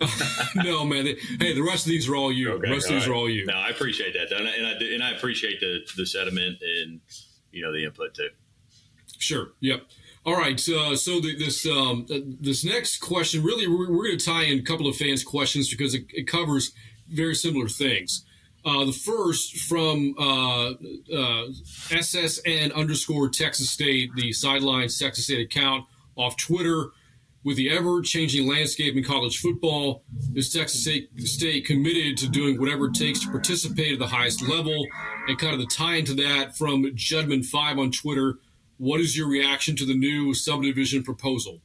no, 0.56 0.84
man. 0.84 1.04
They, 1.04 1.14
hey, 1.38 1.54
the 1.54 1.62
rest 1.62 1.86
of 1.86 1.90
these 1.90 2.08
are 2.08 2.16
all 2.16 2.32
you. 2.32 2.52
Okay, 2.52 2.68
the 2.68 2.74
rest 2.74 2.88
of 2.88 2.94
these 2.94 3.06
right. 3.08 3.14
are 3.14 3.16
all 3.16 3.30
you. 3.30 3.46
No, 3.46 3.54
I 3.54 3.68
appreciate 3.68 4.12
that, 4.12 4.36
and 4.36 4.48
I, 4.48 4.52
and 4.52 4.66
I, 4.66 4.70
and 4.72 5.02
I 5.02 5.10
appreciate 5.12 5.60
the 5.60 5.78
the 5.96 6.04
sentiment 6.04 6.58
and 6.60 7.00
you 7.52 7.62
know 7.62 7.72
the 7.72 7.84
input 7.84 8.14
too. 8.14 8.28
Sure. 9.18 9.48
Yep. 9.60 9.82
All 10.26 10.36
right. 10.36 10.58
Uh, 10.68 10.96
so 10.96 11.20
the, 11.20 11.36
this 11.36 11.66
um, 11.66 12.06
uh, 12.10 12.18
this 12.40 12.64
next 12.64 12.98
question 12.98 13.42
really 13.42 13.68
we're, 13.68 13.90
we're 13.90 14.06
going 14.06 14.18
to 14.18 14.24
tie 14.24 14.44
in 14.44 14.58
a 14.58 14.62
couple 14.62 14.88
of 14.88 14.96
fans' 14.96 15.22
questions 15.22 15.68
because 15.68 15.94
it, 15.94 16.06
it 16.10 16.26
covers 16.26 16.72
very 17.08 17.34
similar 17.34 17.68
things. 17.68 18.24
Uh, 18.64 18.86
the 18.86 18.92
first 18.92 19.58
from 19.58 20.14
uh, 20.18 20.70
uh 20.70 21.48
SSN 21.90 22.74
underscore 22.74 23.28
Texas 23.28 23.68
State, 23.70 24.14
the 24.16 24.32
sidelines 24.32 24.98
Texas 24.98 25.24
State 25.24 25.44
account 25.44 25.84
off 26.16 26.36
Twitter. 26.36 26.90
With 27.44 27.58
the 27.58 27.68
ever 27.68 28.00
changing 28.00 28.48
landscape 28.48 28.96
in 28.96 29.04
college 29.04 29.38
football, 29.38 30.02
is 30.34 30.50
Texas 30.50 30.80
State, 30.80 31.10
State 31.20 31.66
committed 31.66 32.16
to 32.16 32.28
doing 32.30 32.58
whatever 32.58 32.86
it 32.86 32.94
takes 32.94 33.20
to 33.20 33.30
participate 33.30 33.92
at 33.92 33.98
the 33.98 34.06
highest 34.06 34.40
level? 34.48 34.86
And 35.28 35.38
kind 35.38 35.52
of 35.52 35.60
the 35.60 35.66
tie 35.66 35.96
into 35.96 36.14
that 36.14 36.56
from 36.56 36.84
Judman5 36.84 37.78
on 37.78 37.90
Twitter 37.90 38.38
what 38.78 39.00
is 39.00 39.16
your 39.16 39.28
reaction 39.28 39.76
to 39.76 39.86
the 39.86 39.94
new 39.94 40.34
subdivision 40.34 41.02
proposal? 41.02 41.60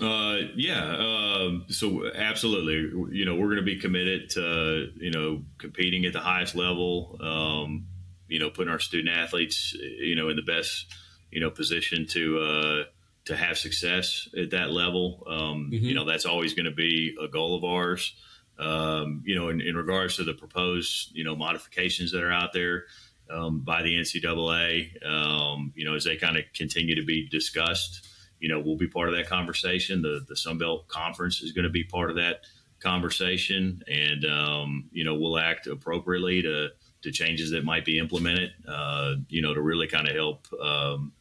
Uh, 0.00 0.38
yeah. 0.56 0.82
Uh, 0.82 1.58
so 1.68 2.10
absolutely, 2.14 3.16
you 3.16 3.24
know, 3.24 3.34
we're 3.34 3.48
going 3.48 3.56
to 3.56 3.62
be 3.62 3.78
committed 3.78 4.30
to, 4.30 4.90
you 4.96 5.10
know, 5.10 5.42
competing 5.58 6.06
at 6.06 6.12
the 6.12 6.20
highest 6.20 6.54
level, 6.54 7.18
um, 7.22 7.86
you 8.26 8.38
know, 8.38 8.48
putting 8.48 8.72
our 8.72 8.78
student 8.78 9.14
athletes, 9.14 9.74
you 9.74 10.16
know, 10.16 10.30
in 10.30 10.36
the 10.36 10.42
best, 10.42 10.86
you 11.30 11.40
know, 11.40 11.50
position 11.50 12.06
to, 12.06 12.38
uh, 12.38 12.84
to 13.26 13.36
have 13.36 13.58
success 13.58 14.28
at 14.40 14.50
that 14.50 14.70
level. 14.70 15.22
Um, 15.28 15.70
mm-hmm. 15.70 15.84
You 15.84 15.94
know, 15.94 16.06
that's 16.06 16.24
always 16.24 16.54
going 16.54 16.64
to 16.64 16.70
be 16.70 17.14
a 17.22 17.28
goal 17.28 17.54
of 17.56 17.64
ours. 17.64 18.14
Um, 18.58 19.22
you 19.24 19.34
know, 19.34 19.48
in, 19.48 19.60
in 19.60 19.74
regards 19.74 20.16
to 20.16 20.24
the 20.24 20.34
proposed, 20.34 21.10
you 21.14 21.24
know, 21.24 21.34
modifications 21.34 22.12
that 22.12 22.22
are 22.22 22.32
out 22.32 22.52
there, 22.52 22.84
um, 23.32 23.60
by 23.60 23.82
the 23.82 23.94
NCAA. 23.94 25.04
Um, 25.06 25.72
you 25.74 25.84
know, 25.84 25.94
as 25.94 26.04
they 26.04 26.16
kind 26.16 26.36
of 26.36 26.44
continue 26.54 26.96
to 26.96 27.04
be 27.04 27.28
discussed, 27.28 28.06
you 28.38 28.48
know, 28.48 28.60
we'll 28.60 28.76
be 28.76 28.88
part 28.88 29.08
of 29.08 29.14
that 29.16 29.28
conversation. 29.28 30.02
The 30.02 30.24
the 30.26 30.36
Sun 30.36 30.58
Belt 30.58 30.88
Conference 30.88 31.40
is 31.40 31.52
going 31.52 31.64
to 31.64 31.70
be 31.70 31.84
part 31.84 32.10
of 32.10 32.16
that 32.16 32.40
conversation, 32.80 33.82
and 33.86 34.24
um, 34.24 34.88
you 34.92 35.04
know, 35.04 35.14
we'll 35.14 35.38
act 35.38 35.66
appropriately 35.66 36.42
to 36.42 36.68
to 37.02 37.12
changes 37.12 37.50
that 37.52 37.64
might 37.64 37.84
be 37.84 37.98
implemented. 37.98 38.50
Uh, 38.66 39.14
you 39.28 39.42
know, 39.42 39.54
to 39.54 39.60
really 39.60 39.86
kind 39.86 40.08
of 40.08 40.14
help 40.14 40.46
um, 40.62 41.12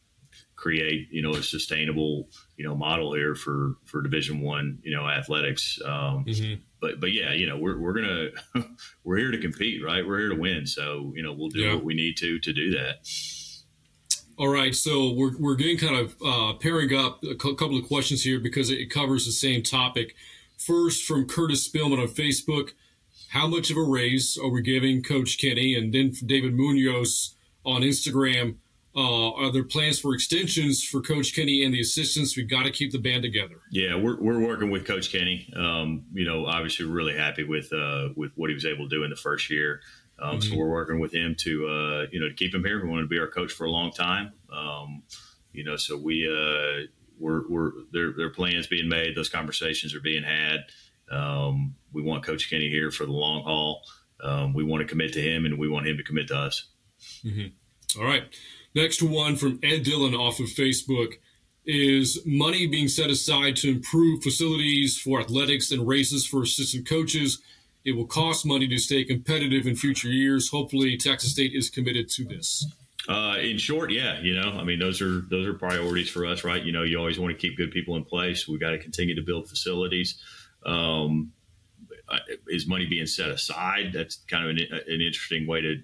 create 0.56 1.08
you 1.12 1.22
know 1.22 1.32
a 1.32 1.44
sustainable 1.44 2.28
you 2.58 2.66
know 2.66 2.76
model 2.76 3.14
here 3.14 3.36
for 3.36 3.76
for 3.86 4.02
Division 4.02 4.42
One 4.42 4.80
you 4.84 4.96
know 4.96 5.08
athletics. 5.08 5.80
Um, 5.84 6.26
mm-hmm. 6.26 6.62
But 6.82 7.00
but 7.00 7.12
yeah, 7.12 7.34
you 7.34 7.48
know 7.48 7.58
we're 7.58 7.78
we're 7.78 7.94
gonna 7.94 8.30
we're 9.04 9.18
here 9.18 9.32
to 9.32 9.38
compete, 9.38 9.84
right? 9.84 10.06
We're 10.06 10.20
here 10.20 10.30
to 10.30 10.36
win, 10.36 10.66
so 10.66 11.12
you 11.16 11.24
know 11.24 11.34
we'll 11.34 11.50
do 11.50 11.60
yeah. 11.60 11.76
what 11.76 11.84
we 11.84 11.94
need 11.94 12.18
to 12.18 12.40
to 12.40 12.54
do 12.54 12.72
that. 12.72 13.08
All 14.38 14.48
right, 14.48 14.74
so 14.74 15.12
we're, 15.12 15.38
we're 15.38 15.56
getting 15.56 15.78
kind 15.78 15.98
of 15.98 16.16
uh, 16.26 16.54
pairing 16.54 16.96
up 16.96 17.22
a 17.26 17.36
couple 17.36 17.78
of 17.78 17.86
questions 17.86 18.24
here 18.24 18.40
because 18.40 18.70
it 18.70 18.90
covers 18.90 19.26
the 19.26 19.34
same 19.34 19.64
topic. 19.64 20.16
First, 20.58 21.04
from 21.04 21.28
Curtis 21.28 21.68
Spillman 21.68 22.00
on 22.00 22.08
Facebook, 22.08 22.70
how 23.32 23.48
much 23.48 23.70
of 23.70 23.76
a 23.76 23.84
raise 23.84 24.38
are 24.38 24.50
we 24.50 24.62
giving 24.62 25.04
Coach 25.04 25.38
Kinne? 25.38 25.78
And 25.78 25.94
then 25.94 26.14
David 26.26 26.54
Munoz 26.54 27.36
on 27.66 27.82
Instagram, 27.82 28.56
uh, 29.00 29.32
are 29.32 29.52
there 29.52 29.64
plans 29.64 29.98
for 29.98 30.14
extensions 30.14 30.84
for 30.84 31.02
Coach 31.02 31.34
Kinne 31.34 31.64
and 31.64 31.74
the 31.74 31.80
assistants? 31.80 32.36
We've 32.36 32.50
got 32.50 32.64
to 32.64 32.72
keep 32.72 32.92
the 32.92 33.00
band 33.00 33.24
together. 33.24 33.62
Yeah, 33.72 33.96
we're, 33.96 34.20
we're 34.20 34.46
working 34.46 34.70
with 34.70 34.86
Coach 34.86 35.10
Kinne. 35.10 35.46
Um, 35.56 36.04
you 36.14 36.26
know, 36.26 36.46
obviously, 36.46 36.86
we're 36.86 36.94
really 36.94 37.16
happy 37.16 37.44
with 37.44 37.72
uh, 37.72 38.10
with 38.18 38.32
what 38.36 38.50
he 38.50 38.54
was 38.54 38.66
able 38.66 38.90
to 38.90 38.96
do 38.96 39.04
in 39.04 39.10
the 39.10 39.16
first 39.16 39.50
year. 39.50 39.80
Um, 40.22 40.40
mm-hmm. 40.40 40.52
So 40.52 40.58
we're 40.58 40.70
working 40.70 41.00
with 41.00 41.14
him 41.14 41.36
to 41.40 41.68
uh, 41.68 42.06
you 42.12 42.20
know 42.20 42.28
to 42.28 42.36
keep 42.36 42.54
him 42.54 42.66
here. 42.66 42.84
We 42.84 42.90
want 42.90 43.04
to 43.04 43.08
be 43.08 43.20
our 43.20 43.28
coach 43.28 43.54
for 43.54 43.66
a 43.66 43.72
long 43.72 43.92
time. 43.92 44.34
Um, 44.52 45.04
you 45.54 45.64
know, 45.64 45.78
so 45.78 45.98
we 45.98 46.28
uh, 46.28 46.88
we're, 47.18 47.48
we're 47.48 47.72
there. 47.94 48.12
There 48.16 48.28
are 48.28 48.32
plans 48.32 48.68
being 48.68 48.90
made. 48.90 49.16
Those 49.16 49.30
conversations 49.30 49.96
are 49.96 50.02
being 50.02 50.24
had. 50.24 50.66
Um, 51.10 51.76
we 51.94 52.02
want 52.02 52.24
Coach 52.26 52.50
Kinne 52.50 52.70
here 52.70 52.92
for 52.92 53.06
the 53.06 53.14
long 53.14 53.44
haul. 53.44 53.82
Um, 54.22 54.54
we 54.54 54.64
want 54.64 54.82
to 54.82 54.88
commit 54.88 55.14
to 55.14 55.22
him, 55.22 55.46
and 55.46 55.58
we 55.58 55.70
want 55.70 55.88
him 55.88 55.98
to 55.98 56.04
commit 56.04 56.28
to 56.28 56.38
us. 56.38 56.68
Mm-hmm. 57.24 58.02
All 58.02 58.06
right. 58.06 58.24
Next 58.76 59.02
one 59.02 59.36
from 59.36 59.60
Ed 59.64 59.84
Dillon 59.84 60.14
off 60.14 60.40
of 60.40 60.48
Facebook 60.48 61.16
is 61.66 62.20
money 62.26 62.68
being 62.68 62.88
set 62.88 63.10
aside 63.10 63.56
to 63.58 63.70
improve 63.70 64.24
facilities 64.24 64.98
for 64.98 65.20
athletics 65.20 65.72
and 65.72 65.88
races 65.88 66.26
for 66.26 66.44
assistant 66.44 66.88
coaches. 66.88 67.42
It 67.86 67.94
will 67.94 68.08
cost 68.08 68.46
money 68.46 68.68
to 68.68 68.78
stay 68.78 69.04
competitive 69.04 69.66
in 69.66 69.76
future 69.76 70.10
years. 70.10 70.50
Hopefully, 70.50 70.98
Texas 70.98 71.32
State 71.32 71.54
is 71.54 71.70
committed 71.70 72.10
to 72.10 72.26
this. 72.26 72.66
Uh, 73.08 73.38
in 73.40 73.58
short, 73.58 73.92
yeah, 73.92 74.20
you 74.20 74.36
know, 74.36 74.52
I 74.52 74.64
mean, 74.64 74.78
those 74.78 75.02
are 75.02 75.22
those 75.30 75.48
are 75.48 75.54
priorities 75.54 76.10
for 76.10 76.26
us, 76.26 76.44
right? 76.44 76.64
You 76.64 76.72
know, 76.72 76.84
you 76.84 76.98
always 76.98 77.18
want 77.18 77.32
to 77.32 77.38
keep 77.40 77.58
good 77.58 77.72
people 77.72 77.96
in 77.96 78.04
place. 78.04 78.48
We 78.48 78.60
got 78.60 78.72
to 78.72 78.78
continue 78.78 79.16
to 79.16 79.22
build 79.22 79.50
facilities. 79.50 80.22
Um, 80.66 81.32
is 82.48 82.68
money 82.68 82.86
being 82.86 83.06
set 83.06 83.30
aside? 83.30 83.92
That's 83.94 84.18
kind 84.28 84.44
of 84.44 84.50
an, 84.52 84.60
an 84.88 85.02
interesting 85.02 85.48
way 85.48 85.62
to 85.62 85.82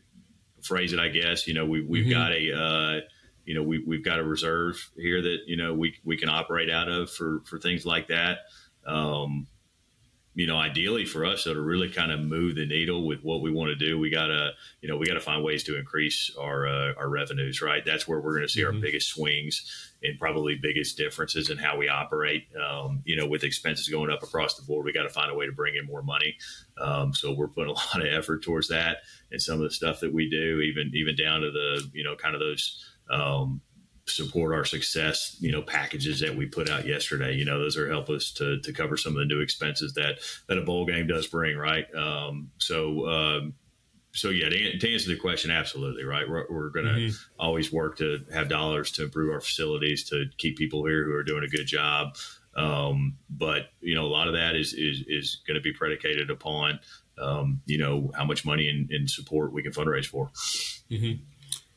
phrase 0.65 0.93
it, 0.93 0.99
I 0.99 1.10
guess. 1.10 1.47
You 1.47 1.54
know, 1.54 1.65
we, 1.65 1.82
we've 1.82 2.06
mm-hmm. 2.06 2.12
got 2.12 2.32
a, 2.32 2.54
uh, 2.54 3.01
you 3.45 3.54
know, 3.54 3.63
we, 3.63 3.84
we've 3.86 4.04
got 4.04 4.19
a 4.19 4.23
reserve 4.23 4.91
here 4.97 5.21
that, 5.21 5.39
you 5.45 5.58
know, 5.58 5.73
we, 5.73 5.95
we 6.04 6.17
can 6.17 6.30
operate 6.30 6.69
out 6.69 6.89
of 6.89 7.12
for, 7.12 7.41
for 7.45 7.60
things 7.60 7.86
like 7.86 8.08
that. 8.08 8.39
Um, 8.86 9.47
you 10.36 10.45
know, 10.45 10.58
ideally 10.58 11.06
for 11.06 11.26
us, 11.26 11.43
to 11.43 11.60
really 11.60 11.89
kind 11.89 12.12
of 12.12 12.19
move 12.19 12.56
the 12.56 12.65
needle 12.65 13.08
with 13.08 13.24
what 13.24 13.41
we 13.41 13.50
want 13.50 13.69
to 13.69 13.76
do, 13.76 13.98
we 13.98 14.10
gotta, 14.10 14.52
you 14.82 14.89
know, 14.89 14.98
we 14.98 15.08
gotta 15.08 15.21
find 15.21 15.41
ways 15.41 15.63
to 15.63 15.80
increase 15.80 16.30
our 16.38 16.67
uh, 16.67 16.93
our 16.98 17.08
revenues. 17.08 17.62
Right, 17.62 17.84
that's 17.86 18.06
where 18.06 18.19
we're 18.19 18.36
going 18.36 18.48
to 18.48 18.52
see 18.52 18.62
mm-hmm. 18.62 18.76
our 18.76 18.82
biggest 18.82 19.08
swings 19.08 19.93
and 20.04 20.19
probably 20.19 20.56
biggest 20.56 20.98
differences 20.98 21.50
in 21.50 21.58
how 21.58 21.78
we 21.78 21.88
operate. 21.88 22.48
Um, 22.62 23.02
you 23.06 23.15
know, 23.15 23.26
with 23.28 23.45
expenses 23.45 23.88
going 23.88 24.12
up 24.12 24.24
across 24.24 24.56
the 24.56 24.63
board, 24.63 24.86
we 24.86 24.91
got 24.91 25.04
to 25.04 25.10
find 25.10 25.32
a 25.32 25.36
way 25.36 25.45
to 25.45 25.54
bring 25.54 25.76
in 25.78 25.86
more 25.86 26.04
money. 26.04 26.36
Um, 26.80 27.13
so 27.13 27.34
we're 27.34 27.48
putting 27.48 27.71
a 27.71 27.74
lot 27.95 28.06
of 28.06 28.13
effort 28.13 28.43
towards 28.43 28.67
that, 28.67 28.98
and 29.32 29.41
some 29.41 29.56
of 29.56 29.62
the 29.62 29.71
stuff 29.71 30.02
that 30.02 30.13
we 30.13 30.30
do, 30.30 30.60
even 30.60 30.91
even 30.93 31.15
down 31.15 31.41
to 31.41 31.52
the, 31.52 31.89
you 31.93 32.04
know, 32.04 32.15
kind 32.17 32.36
of 32.36 32.41
those. 32.41 32.84
Um, 33.10 33.62
support 34.08 34.54
our 34.54 34.65
success, 34.65 35.36
you 35.39 35.52
know, 35.52 35.62
packages 35.62 36.20
that 36.20 36.36
we 36.36 36.46
put 36.46 36.70
out 36.70 36.86
yesterday. 36.86 37.34
You 37.34 37.46
know, 37.46 37.60
those 37.60 37.78
are 37.78 37.89
help 37.89 38.10
us 38.10 38.32
to, 38.34 38.60
to 38.62 38.74
cover 38.74 38.98
some 38.98 39.13
of 39.13 39.20
the 39.20 39.26
new 39.26 39.41
expenses 39.41 39.94
that, 39.94 40.20
that 40.48 40.58
a 40.58 40.62
bowl 40.62 40.86
game 40.86 41.08
does 41.08 41.28
bring. 41.28 41.58
Right. 41.58 41.86
Um, 41.96 42.52
so, 42.58 43.08
um, 43.08 43.54
so 44.12 44.30
yeah, 44.30 44.48
to, 44.48 44.78
to, 44.78 44.94
answer 44.94 45.10
the 45.10 45.18
question, 45.18 45.52
absolutely 45.52 46.04
right. 46.04 46.30
We're, 46.30 46.46
we're 46.50 46.70
going 46.70 46.86
to 46.86 46.91
mm-hmm. 46.94 47.15
always 47.39 47.72
work 47.72 47.98
to 47.98 48.24
have 48.34 48.48
dollars 48.48 48.91
to 48.94 49.04
improve 49.04 49.34
our 49.34 49.41
facilities 49.41 50.08
to 50.10 50.26
keep 50.38 50.58
people 50.58 50.86
here 50.86 51.04
who 51.04 51.13
are 51.13 51.24
doing 51.24 51.44
a 51.44 51.50
good 51.50 51.65
job. 51.65 52.15
Um, 52.56 53.18
but 53.30 53.63
you 53.82 53.96
know, 53.96 54.06
a 54.06 54.08
lot 54.08 54.28
of 54.28 54.36
that 54.36 54.56
is 54.56 54.74
is, 54.74 55.04
is 55.08 55.41
going 55.46 55.56
to 55.56 55.62
be 55.62 55.74
predicated 55.74 56.30
upon 56.30 56.80
um, 57.22 57.62
you 57.65 57.78
know 57.78 58.12
how 58.15 58.26
much 58.26 58.46
money 58.46 58.68
and, 58.68 59.10
support 59.10 59.54
we 59.54 59.63
can 59.63 59.72
fundraise 59.72 60.06
for. 60.06 60.32
Mm-hmm. 60.89 61.24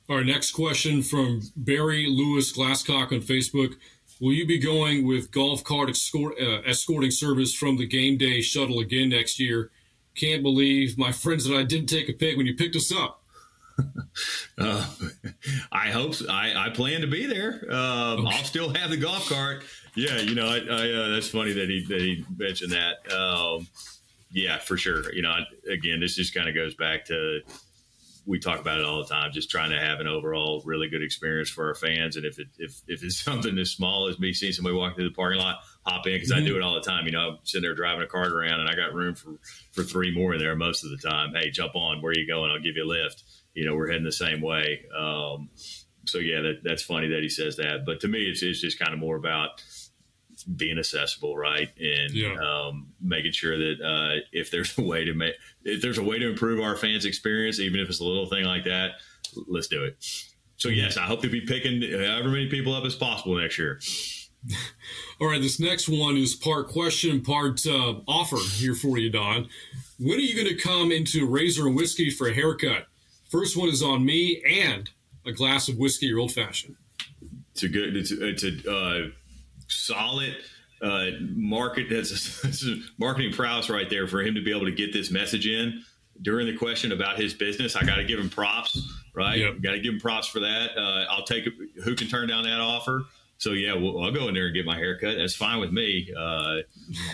Our 0.09 0.25
next 0.25 0.53
question 0.53 1.03
from 1.03 1.43
Barry 1.55 2.07
Lewis 2.07 2.51
Glasscock 2.57 3.13
on 3.13 3.21
Facebook. 3.21 3.75
Will 4.21 4.33
you 4.33 4.47
be 4.47 4.59
going 4.59 5.07
with 5.07 5.31
golf 5.31 5.63
cart 5.63 5.91
escort, 5.91 6.35
uh, 6.41 6.63
escorting 6.65 7.11
service 7.11 7.55
from 7.55 7.77
the 7.77 7.87
game 7.87 8.17
day 8.17 8.41
shuttle 8.41 8.81
again 8.81 9.11
next 9.11 9.39
year? 9.39 9.71
Can't 10.15 10.43
believe 10.43 10.97
my 10.97 11.13
friends 11.13 11.45
and 11.45 11.55
I 11.55 11.63
didn't 11.63 11.89
take 11.89 12.09
a 12.09 12.15
pic 12.15 12.39
when 12.39 12.47
you 12.47 12.57
picked 12.57 12.75
us 12.75 12.91
up. 12.91 13.23
uh, 14.59 14.91
I 15.71 15.91
hope 15.91 16.15
so. 16.15 16.27
I, 16.31 16.67
I 16.67 16.71
plan 16.71 17.03
to 17.03 17.07
be 17.07 17.27
there. 17.27 17.65
Um, 17.71 18.27
okay. 18.27 18.37
I'll 18.37 18.45
still 18.45 18.71
have 18.71 18.89
the 18.89 18.97
golf 18.97 19.29
cart. 19.29 19.63
Yeah, 19.95 20.19
you 20.21 20.35
know, 20.35 20.47
I, 20.47 20.57
I, 20.57 20.91
uh, 20.91 21.09
that's 21.11 21.29
funny 21.29 21.53
that 21.53 21.69
he 21.69 21.85
that 21.85 22.01
he 22.01 22.25
mentioned 22.37 22.73
that. 22.73 23.13
Um, 23.13 23.69
yeah, 24.31 24.59
for 24.59 24.77
sure. 24.79 25.13
You 25.13 25.23
know, 25.23 25.37
again, 25.71 26.01
this 26.01 26.17
just 26.17 26.35
kind 26.35 26.49
of 26.49 26.55
goes 26.55 26.75
back 26.75 27.05
to 27.07 27.41
we 28.29 28.39
talk 28.39 28.61
about 28.61 28.79
it 28.79 28.85
all 28.85 28.99
the 28.99 29.09
time, 29.09 29.33
just 29.33 29.51
trying 29.51 29.71
to 29.71 29.81
have 29.81 30.01
an 30.01 30.07
overall 30.07 30.63
really 30.67 30.87
good 30.87 31.03
experience 31.03 31.49
for 31.49 31.69
our 31.69 31.75
fans. 31.75 32.15
And 32.17 32.27
if 32.27 32.39
it, 32.39 32.49
if, 32.59 32.79
if 32.87 33.03
it's 33.03 33.17
something 33.25 33.59
as 33.59 33.71
small 33.71 34.07
as 34.09 34.19
me 34.19 34.35
seeing 34.35 34.53
somebody 34.53 34.77
walk 34.77 34.97
through 34.97 35.09
the 35.09 35.15
parking 35.15 35.41
lot, 35.41 35.61
hop 35.87 36.07
in 36.07 36.13
because 36.13 36.31
mm-hmm. 36.31 36.43
I 36.43 36.47
do 36.47 36.57
it 36.57 36.63
all 36.63 36.75
the 36.75 36.83
time. 36.83 37.07
You 37.07 37.13
know, 37.13 37.31
I'm 37.31 37.39
sitting 37.45 37.63
there 37.63 37.75
driving 37.75 38.03
a 38.03 38.07
cart 38.07 38.31
around 38.33 38.61
and 38.61 38.69
I 38.69 38.77
got 38.77 38.93
room 38.93 39.15
for, 39.15 39.39
for 39.73 39.83
three 39.83 40.15
more 40.15 40.35
in 40.35 40.41
there 40.41 40.55
most 40.55 40.85
of 40.85 40.91
the 40.91 40.99
time. 40.99 41.33
Hey, 41.35 41.51
jump 41.51 41.75
on. 41.75 42.03
Where 42.03 42.11
are 42.11 42.19
you 42.19 42.27
going? 42.27 42.51
I'll 42.51 42.61
give 42.61 42.77
you 42.77 42.85
a 42.85 42.87
lift. 42.87 43.25
You 43.55 43.65
know, 43.65 43.75
we're 43.75 43.89
heading 43.89 44.05
the 44.05 44.13
same 44.13 44.43
way. 44.43 44.85
Um, 44.97 45.49
so 46.05 46.19
yeah, 46.19 46.43
that, 46.43 46.61
that's 46.63 46.83
funny 46.83 47.09
that 47.09 47.23
he 47.23 47.31
says 47.31 47.57
that. 47.57 47.87
But 47.87 48.01
to 48.01 48.09
me, 48.09 48.25
it's, 48.25 48.43
it's 48.43 48.61
just 48.61 48.79
kind 48.79 48.93
of 48.93 48.99
more 48.99 49.17
about 49.17 49.63
being 50.45 50.79
accessible, 50.79 51.37
right, 51.37 51.69
and 51.79 52.13
yeah. 52.13 52.37
um, 52.37 52.89
making 53.01 53.33
sure 53.33 53.57
that 53.57 53.81
uh, 53.81 54.21
if 54.33 54.51
there's 54.51 54.77
a 54.79 54.83
way 54.83 55.05
to 55.05 55.15
make 55.15 55.35
if 55.65 55.83
there's 55.83 55.99
a 55.99 56.03
way 56.03 56.19
to 56.19 56.29
improve 56.29 56.61
our 56.61 56.77
fans' 56.77 57.05
experience, 57.05 57.59
even 57.61 57.81
if 57.81 57.89
it's 57.89 58.01
a 58.01 58.05
little 58.05 58.27
thing 58.27 58.45
like 58.45 58.65
that, 58.65 58.93
let's 59.47 59.69
do 59.69 59.85
it. 59.85 59.97
So 60.57 60.69
yes, 60.69 60.97
I 60.97 61.03
hope 61.03 61.23
to 61.23 61.29
be 61.29 61.41
picking 61.41 61.83
however 61.83 62.29
many 62.31 62.49
people 62.49 62.75
up 62.75 62.85
as 62.85 62.95
possible 62.95 63.37
next 63.37 63.59
year. 63.59 63.81
All 65.21 65.29
right, 65.29 65.41
this 65.41 65.61
next 65.61 65.89
one 65.89 66.17
is 66.17 66.35
part 66.35 66.69
question, 66.69 67.23
part 67.23 67.65
uh, 67.67 67.95
offer 68.07 68.37
here 68.37 68.75
for 68.75 68.99
you, 68.99 69.11
Don. 69.11 69.49
When 69.99 70.19
are 70.19 70.23
you 70.23 70.37
going 70.37 70.57
to 70.57 70.63
come 70.63 70.93
into 70.93 71.27
Razor 71.27 71.67
and 71.67 71.77
Whiskey 71.77 72.11
for 72.11 72.29
a 72.29 72.35
haircut? 72.35 72.87
First 73.29 73.57
one 73.57 73.69
is 73.69 73.83
on 73.83 74.05
me 74.05 74.43
and 74.45 74.91
a 75.27 75.33
glass 75.33 75.69
of 75.69 75.77
whiskey 75.77 76.13
or 76.13 76.19
old 76.19 76.33
fashioned. 76.33 76.77
It's 77.53 77.63
a 77.63 77.69
good. 77.69 77.97
It's, 77.97 78.11
it's 78.11 78.45
a 78.45 78.71
uh, 78.71 79.09
solid 79.69 80.37
uh, 80.83 81.07
market. 81.21 81.89
That's 81.91 82.65
a, 82.65 82.77
marketing 82.99 83.33
prowess 83.33 83.71
right 83.71 83.89
there 83.89 84.07
for 84.07 84.23
him 84.23 84.35
to 84.35 84.43
be 84.43 84.51
able 84.51 84.67
to 84.67 84.73
get 84.73 84.93
this 84.93 85.11
message 85.11 85.47
in 85.47 85.85
during 86.23 86.47
the 86.47 86.57
question 86.57 86.93
about 86.93 87.19
his 87.19 87.35
business. 87.35 87.77
I 87.77 87.85
got 87.85 87.97
to 87.97 88.05
give 88.05 88.19
him 88.19 88.31
props, 88.31 88.81
right? 89.15 89.39
Yep. 89.39 89.63
Got 89.63 89.73
to 89.73 89.81
give 89.81 89.95
him 89.95 90.01
props 90.01 90.27
for 90.27 90.41
that. 90.41 90.71
Uh, 90.77 91.05
I'll 91.11 91.25
take 91.25 91.47
it. 91.47 91.53
Who 91.85 91.95
can 91.95 92.09
turn 92.09 92.29
down 92.29 92.45
that 92.45 92.61
offer? 92.61 93.05
So 93.39 93.53
yeah, 93.53 93.75
we'll, 93.75 94.03
I'll 94.03 94.11
go 94.11 94.27
in 94.29 94.35
there 94.35 94.47
and 94.47 94.55
get 94.55 94.67
my 94.67 94.77
haircut. 94.77 95.17
That's 95.17 95.35
fine 95.35 95.61
with 95.61 95.71
me. 95.71 96.13
Uh, 96.17 96.59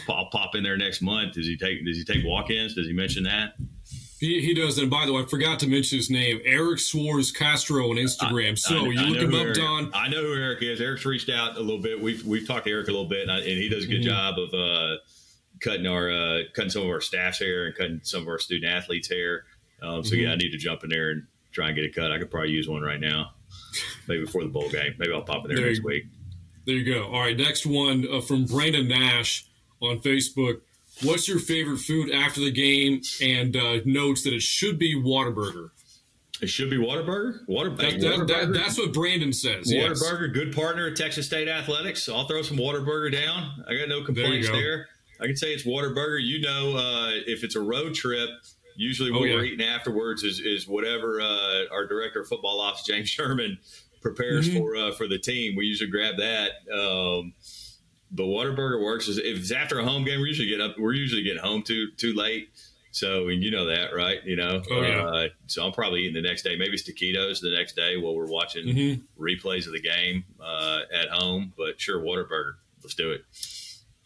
I'll 0.09 0.31
pop 0.31 0.55
in 0.55 0.63
there 0.63 0.79
next 0.79 1.03
month. 1.03 1.35
Does 1.35 1.47
he 1.47 1.57
take? 1.57 1.85
Does 1.85 1.99
he 1.99 2.05
take 2.05 2.25
walk-ins? 2.25 2.75
Does 2.75 2.87
he 2.87 2.95
mention 2.95 3.25
that? 3.25 3.55
He, 4.25 4.41
he 4.41 4.55
does. 4.55 4.79
And 4.79 4.91
by 4.91 5.05
the 5.05 5.13
way, 5.13 5.23
I 5.23 5.27
forgot 5.27 5.59
to 5.61 5.67
mention 5.67 5.99
his 5.99 6.09
name, 6.09 6.41
Eric 6.47 6.79
Swartz 6.79 7.31
Castro 7.31 7.91
on 7.91 7.97
Instagram. 7.97 8.53
I, 8.53 8.55
so 8.55 8.77
I, 8.77 8.89
you 8.89 9.01
I 9.01 9.05
look 9.05 9.19
him 9.19 9.35
up, 9.35 9.41
Eric, 9.43 9.57
Don. 9.57 9.91
I 9.93 10.09
know 10.09 10.23
who 10.23 10.35
Eric 10.35 10.63
is. 10.63 10.81
Eric's 10.81 11.05
reached 11.05 11.29
out 11.29 11.59
a 11.59 11.61
little 11.61 11.81
bit. 11.81 12.01
We've 12.01 12.25
we've 12.25 12.47
talked 12.47 12.65
to 12.65 12.71
Eric 12.71 12.89
a 12.89 12.91
little 12.91 13.09
bit, 13.09 13.29
and, 13.29 13.31
and 13.31 13.43
he 13.45 13.69
does 13.69 13.85
a 13.85 13.87
good 13.87 14.01
mm-hmm. 14.01 14.09
job 14.09 14.39
of 14.39 14.55
uh, 14.55 14.97
cutting 15.61 15.87
our 15.87 16.11
uh, 16.11 16.39
cutting 16.55 16.71
some 16.71 16.83
of 16.83 16.89
our 16.89 17.03
staff's 17.03 17.39
hair 17.39 17.67
and 17.67 17.77
cutting 17.77 18.01
some 18.03 18.23
of 18.23 18.29
our 18.29 18.39
student 18.39 18.73
athletes' 18.73 19.11
hair. 19.11 19.45
Um, 19.83 20.03
so 20.03 20.15
mm-hmm. 20.15 20.23
yeah, 20.25 20.33
I 20.33 20.37
need 20.37 20.53
to 20.53 20.59
jump 20.59 20.85
in 20.85 20.91
there 20.91 21.11
and 21.11 21.27
try 21.53 21.69
and 21.69 21.77
get 21.77 21.85
a 21.85 21.91
cut. 21.91 22.11
I 22.11 22.19
could 22.19 22.31
probably 22.31 22.51
use 22.51 22.67
one 22.67 22.81
right 22.81 23.01
now, 23.01 23.33
maybe 24.09 24.25
before 24.25 24.43
the 24.43 24.49
bowl 24.49 24.71
game. 24.71 24.95
Maybe 24.99 25.13
I'll 25.13 25.21
pop 25.21 25.45
in 25.45 25.49
there, 25.49 25.59
there 25.59 25.67
next 25.67 25.81
you, 25.81 25.87
week. 25.87 26.05
There 26.67 26.77
you 26.77 26.95
go. 26.95 27.09
All 27.09 27.21
right, 27.21 27.37
next 27.37 27.67
one 27.67 28.07
uh, 28.11 28.23
from 28.23 28.47
Brandon 28.47 28.89
Nash 28.89 29.45
on 29.81 29.99
Facebook. 29.99 30.63
What's 31.03 31.29
your 31.29 31.39
favorite 31.39 31.79
food 31.79 32.11
after 32.11 32.41
the 32.41 32.53
game? 32.53 33.03
And 33.21 33.57
uh, 33.57 33.79
notes 33.85 34.23
that 34.25 34.33
it 34.33 34.43
should 34.43 34.79
be 34.79 34.95
Whataburger. 34.95 35.71
It 36.41 36.49
should 36.49 36.71
be 36.71 36.77
Whataburger. 36.77 37.47
Water, 37.47 37.71
that, 37.71 38.01
that, 38.01 38.27
that, 38.27 38.53
that's 38.53 38.79
what 38.79 38.93
Brandon 38.93 39.33
says. 39.33 39.73
Whataburger, 39.73 40.27
yes. 40.27 40.35
good 40.35 40.55
partner 40.55 40.89
at 40.89 40.97
Texas 40.97 41.27
State 41.27 41.49
Athletics. 41.49 42.09
I'll 42.09 42.27
throw 42.27 42.43
some 42.43 42.57
Whataburger 42.57 43.13
down. 43.13 43.65
I 43.69 43.77
got 43.77 43.89
no 43.89 44.05
complaints 44.05 44.49
there, 44.49 44.61
there. 44.61 44.89
I 45.21 45.27
can 45.27 45.37
say 45.37 45.53
it's 45.53 45.65
Whataburger. 45.65 46.23
You 46.23 46.41
know, 46.41 46.77
uh, 46.77 47.11
if 47.27 47.45
it's 47.45 47.57
a 47.57 47.61
road 47.61 47.95
trip, 47.95 48.29
usually 48.77 49.11
what 49.11 49.23
oh, 49.23 49.25
yeah. 49.25 49.35
we're 49.37 49.45
eating 49.45 49.67
afterwards 49.67 50.23
is, 50.23 50.41
is 50.41 50.67
whatever 50.67 51.21
uh, 51.21 51.65
our 51.73 51.87
director 51.87 52.21
of 52.21 52.29
football 52.29 52.61
ops, 52.61 52.85
James 52.85 53.09
Sherman, 53.09 53.59
prepares 54.03 54.49
mm-hmm. 54.49 54.59
for 54.59 54.77
uh, 54.77 54.93
for 54.93 55.09
the 55.09 55.19
team. 55.19 55.57
We 55.57 55.67
usually 55.67 55.91
grab 55.91 56.17
that. 56.19 56.51
Um, 56.73 57.33
but 58.15 58.25
Whataburger 58.25 58.83
works. 58.83 59.09
Is 59.09 59.19
if 59.19 59.39
it's 59.39 59.53
after 59.53 59.79
a 59.79 59.85
home 59.85 60.05
game, 60.05 60.21
we 60.21 60.29
usually 60.29 60.49
get 60.49 60.61
up. 60.61 60.77
We're 60.79 60.95
usually 60.95 61.23
getting 61.23 61.43
home 61.43 61.63
too 61.63 61.89
too 61.97 62.15
late. 62.15 62.49
So, 62.93 63.29
and 63.29 63.43
you 63.43 63.51
know 63.51 63.67
that, 63.67 63.93
right? 63.93 64.25
You 64.25 64.37
know, 64.37 64.63
oh, 64.71 64.83
yeah. 64.83 65.05
Uh, 65.05 65.29
so 65.49 65.67
I'm 65.67 65.73
probably 65.73 66.03
eating 66.03 66.15
the 66.15 66.27
next 66.27 66.43
day. 66.43 66.55
Maybe 66.57 66.75
it's 66.75 66.89
taquitos 66.89 67.41
the 67.41 67.51
next 67.51 67.75
day 67.75 67.97
while 67.97 68.15
we're 68.15 68.31
watching 68.31 68.67
mm-hmm. 68.67 69.23
replays 69.23 69.67
of 69.67 69.73
the 69.73 69.81
game 69.81 70.25
uh, 70.41 70.83
at 70.93 71.09
home. 71.09 71.53
But 71.59 71.81
sure, 71.81 71.99
Whataburger. 71.99 72.53
Let's 72.85 72.95
do 72.95 73.11
it. 73.11 73.25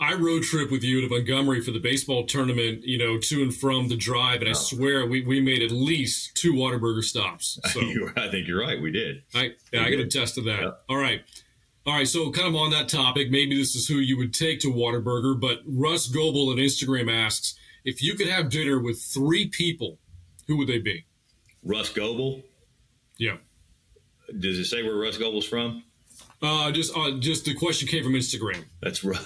I 0.01 0.15
road 0.15 0.45
trip 0.45 0.71
with 0.71 0.85
you 0.85 1.01
to 1.01 1.09
Montgomery 1.09 1.61
for 1.61 1.73
the 1.73 1.81
baseball 1.81 2.25
tournament, 2.25 2.85
you 2.85 2.97
know, 2.97 3.19
to 3.19 3.43
and 3.43 3.55
from 3.55 3.89
the 3.89 3.97
drive, 3.97 4.41
and 4.41 4.49
I 4.49 4.53
oh. 4.53 4.55
swear 4.55 5.05
we, 5.05 5.23
we 5.23 5.41
made 5.41 5.61
at 5.61 5.73
least 5.73 6.37
two 6.37 6.55
Whataburger 6.55 7.03
stops. 7.03 7.59
So 7.69 7.81
I 8.17 8.29
think 8.29 8.49
you're 8.49 8.61
right. 8.61 8.81
We 8.81 8.91
did. 8.91 9.23
I 9.35 9.51
yeah, 9.73 9.85
I 9.85 9.91
can 9.91 10.01
attest 10.01 10.37
to 10.37 10.43
that. 10.43 10.79
All 10.89 10.97
right. 10.97 11.23
All 11.89 11.95
right, 11.95 12.07
so 12.07 12.31
kind 12.31 12.49
of 12.49 12.55
on 12.55 12.71
that 12.73 12.91
topic, 12.91 13.31
maybe 13.31 13.57
this 13.57 13.75
is 13.75 13.89
who 13.89 13.95
you 13.95 14.19
would 14.19 14.35
take 14.35 14.61
to 14.61 14.71
Whataburger, 14.71 15.41
but 15.41 15.61
Russ 15.67 16.07
Goebel 16.07 16.51
on 16.51 16.57
Instagram 16.59 17.11
asks 17.11 17.55
if 17.83 18.03
you 18.03 18.15
could 18.15 18.29
have 18.29 18.51
dinner 18.51 18.79
with 18.79 19.01
three 19.01 19.49
people, 19.49 19.99
who 20.47 20.59
would 20.59 20.69
they 20.69 20.81
be? 20.81 21.07
Russ 21.65 21.89
Goebel. 21.89 22.43
Yeah. 23.17 23.39
Does 24.39 24.59
it 24.59 24.67
say 24.67 24.83
where 24.83 24.97
Russ 24.97 25.17
Goebel's 25.17 25.47
from? 25.47 25.83
Uh, 26.43 26.71
just 26.73 26.95
uh, 26.95 27.13
just 27.21 27.47
the 27.47 27.55
question 27.55 27.89
came 27.89 28.05
from 28.05 28.13
Instagram. 28.13 28.67
That's 28.83 29.03
right. 29.03 29.19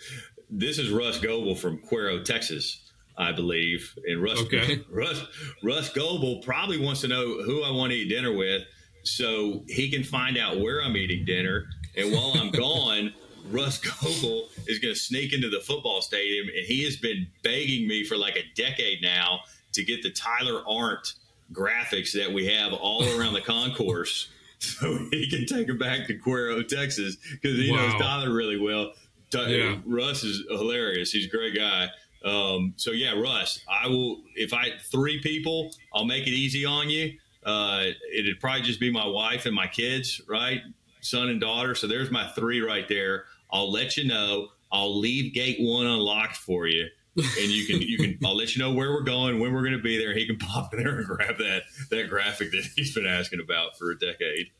this 0.50 0.78
is 0.78 0.90
Russ 0.90 1.18
Goebel 1.18 1.54
from 1.54 1.78
Cuero, 1.78 2.22
Texas. 2.22 2.82
I 3.16 3.32
believe. 3.32 3.98
And 4.06 4.22
Russ, 4.22 4.40
okay. 4.42 4.82
Russ, 4.90 5.24
Russ 5.62 5.90
Goebel 5.94 6.42
probably 6.42 6.76
wants 6.76 7.00
to 7.00 7.08
know 7.08 7.42
who 7.42 7.62
I 7.62 7.70
want 7.70 7.92
to 7.92 7.96
eat 7.96 8.10
dinner 8.10 8.36
with 8.36 8.64
so 9.04 9.64
he 9.68 9.90
can 9.90 10.04
find 10.04 10.36
out 10.36 10.60
where 10.60 10.82
I'm 10.84 10.98
eating 10.98 11.24
dinner 11.24 11.66
and 11.96 12.12
while 12.12 12.32
I'm 12.36 12.50
gone, 12.50 13.12
Russ 13.50 13.78
Goebel 13.78 14.48
is 14.66 14.78
going 14.78 14.94
to 14.94 15.00
sneak 15.00 15.32
into 15.32 15.48
the 15.48 15.60
football 15.60 16.02
stadium, 16.02 16.48
and 16.48 16.66
he 16.66 16.84
has 16.84 16.96
been 16.96 17.26
begging 17.42 17.88
me 17.88 18.04
for 18.04 18.16
like 18.16 18.36
a 18.36 18.44
decade 18.54 19.02
now 19.02 19.40
to 19.72 19.84
get 19.84 20.02
the 20.02 20.10
Tyler 20.10 20.62
Arndt 20.68 21.14
graphics 21.52 22.12
that 22.12 22.32
we 22.32 22.46
have 22.46 22.72
all 22.72 23.04
around 23.18 23.32
the 23.34 23.40
concourse 23.40 24.28
so 24.58 24.98
he 25.10 25.28
can 25.28 25.46
take 25.46 25.68
it 25.68 25.78
back 25.78 26.06
to 26.06 26.18
Cuero, 26.18 26.66
Texas, 26.66 27.16
because 27.30 27.58
he 27.58 27.70
wow. 27.70 27.78
knows 27.78 28.00
Tyler 28.00 28.32
really 28.32 28.58
well. 28.58 28.92
Yeah. 29.32 29.76
Russ 29.86 30.24
is 30.24 30.44
hilarious. 30.50 31.12
He's 31.12 31.26
a 31.26 31.28
great 31.28 31.56
guy. 31.56 31.88
Um, 32.24 32.74
so 32.76 32.90
yeah, 32.90 33.18
Russ, 33.18 33.64
I 33.68 33.86
will. 33.86 34.22
If 34.34 34.52
I 34.52 34.72
three 34.90 35.20
people, 35.22 35.70
I'll 35.94 36.04
make 36.04 36.26
it 36.26 36.32
easy 36.32 36.66
on 36.66 36.90
you. 36.90 37.14
Uh, 37.44 37.84
it'd 38.12 38.38
probably 38.40 38.62
just 38.62 38.80
be 38.80 38.90
my 38.90 39.06
wife 39.06 39.46
and 39.46 39.54
my 39.54 39.66
kids, 39.66 40.20
right? 40.28 40.60
Son 41.00 41.28
and 41.28 41.40
daughter. 41.40 41.74
So 41.74 41.86
there's 41.86 42.10
my 42.10 42.28
three 42.28 42.60
right 42.60 42.88
there. 42.88 43.24
I'll 43.52 43.70
let 43.70 43.96
you 43.96 44.06
know. 44.06 44.48
I'll 44.72 44.98
leave 44.98 45.34
gate 45.34 45.56
one 45.60 45.86
unlocked 45.86 46.36
for 46.36 46.66
you, 46.66 46.86
and 47.16 47.26
you 47.48 47.66
can 47.66 47.82
you 47.82 47.98
can. 47.98 48.18
I'll 48.24 48.36
let 48.36 48.54
you 48.54 48.62
know 48.62 48.72
where 48.72 48.92
we're 48.92 49.02
going, 49.02 49.40
when 49.40 49.52
we're 49.52 49.62
going 49.62 49.76
to 49.76 49.82
be 49.82 49.98
there. 49.98 50.14
He 50.14 50.26
can 50.26 50.36
pop 50.38 50.72
in 50.72 50.82
there 50.82 50.98
and 50.98 51.06
grab 51.06 51.38
that 51.38 51.62
that 51.90 52.08
graphic 52.08 52.52
that 52.52 52.64
he's 52.76 52.94
been 52.94 53.06
asking 53.06 53.40
about 53.40 53.76
for 53.76 53.90
a 53.90 53.98
decade. 53.98 54.50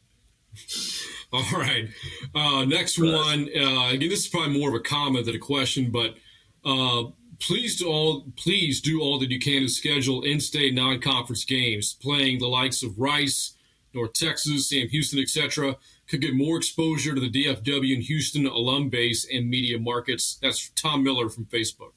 All 1.33 1.44
right. 1.53 1.88
Uh, 2.35 2.64
next 2.64 2.98
one. 2.98 3.48
Uh, 3.57 3.90
again, 3.90 4.09
this 4.09 4.20
is 4.20 4.29
probably 4.29 4.59
more 4.59 4.68
of 4.68 4.74
a 4.74 4.81
comment 4.81 5.26
than 5.26 5.37
a 5.37 5.38
question, 5.38 5.92
but 5.92 6.16
uh, 6.64 7.05
please 7.38 7.79
do 7.79 7.88
all 7.88 8.26
please 8.37 8.81
do 8.81 9.00
all 9.00 9.18
that 9.18 9.31
you 9.31 9.38
can 9.38 9.62
to 9.62 9.68
schedule 9.68 10.22
in-state 10.22 10.74
non-conference 10.74 11.44
games. 11.44 11.94
Playing 11.94 12.38
the 12.40 12.48
likes 12.48 12.83
of 12.83 12.98
Rice, 12.98 13.57
North 13.94 14.12
Texas, 14.12 14.68
Sam 14.68 14.88
Houston, 14.88 15.20
etc., 15.20 15.76
could 16.11 16.20
get 16.20 16.35
more 16.35 16.57
exposure 16.57 17.14
to 17.14 17.20
the 17.20 17.31
DFW 17.31 17.94
and 17.94 18.03
Houston 18.03 18.46
alum 18.46 18.88
base 18.88 19.27
and 19.33 19.49
media 19.49 19.79
markets. 19.79 20.38
That's 20.42 20.70
Tom 20.70 21.05
Miller 21.05 21.29
from 21.29 21.46
Facebook. 21.46 21.92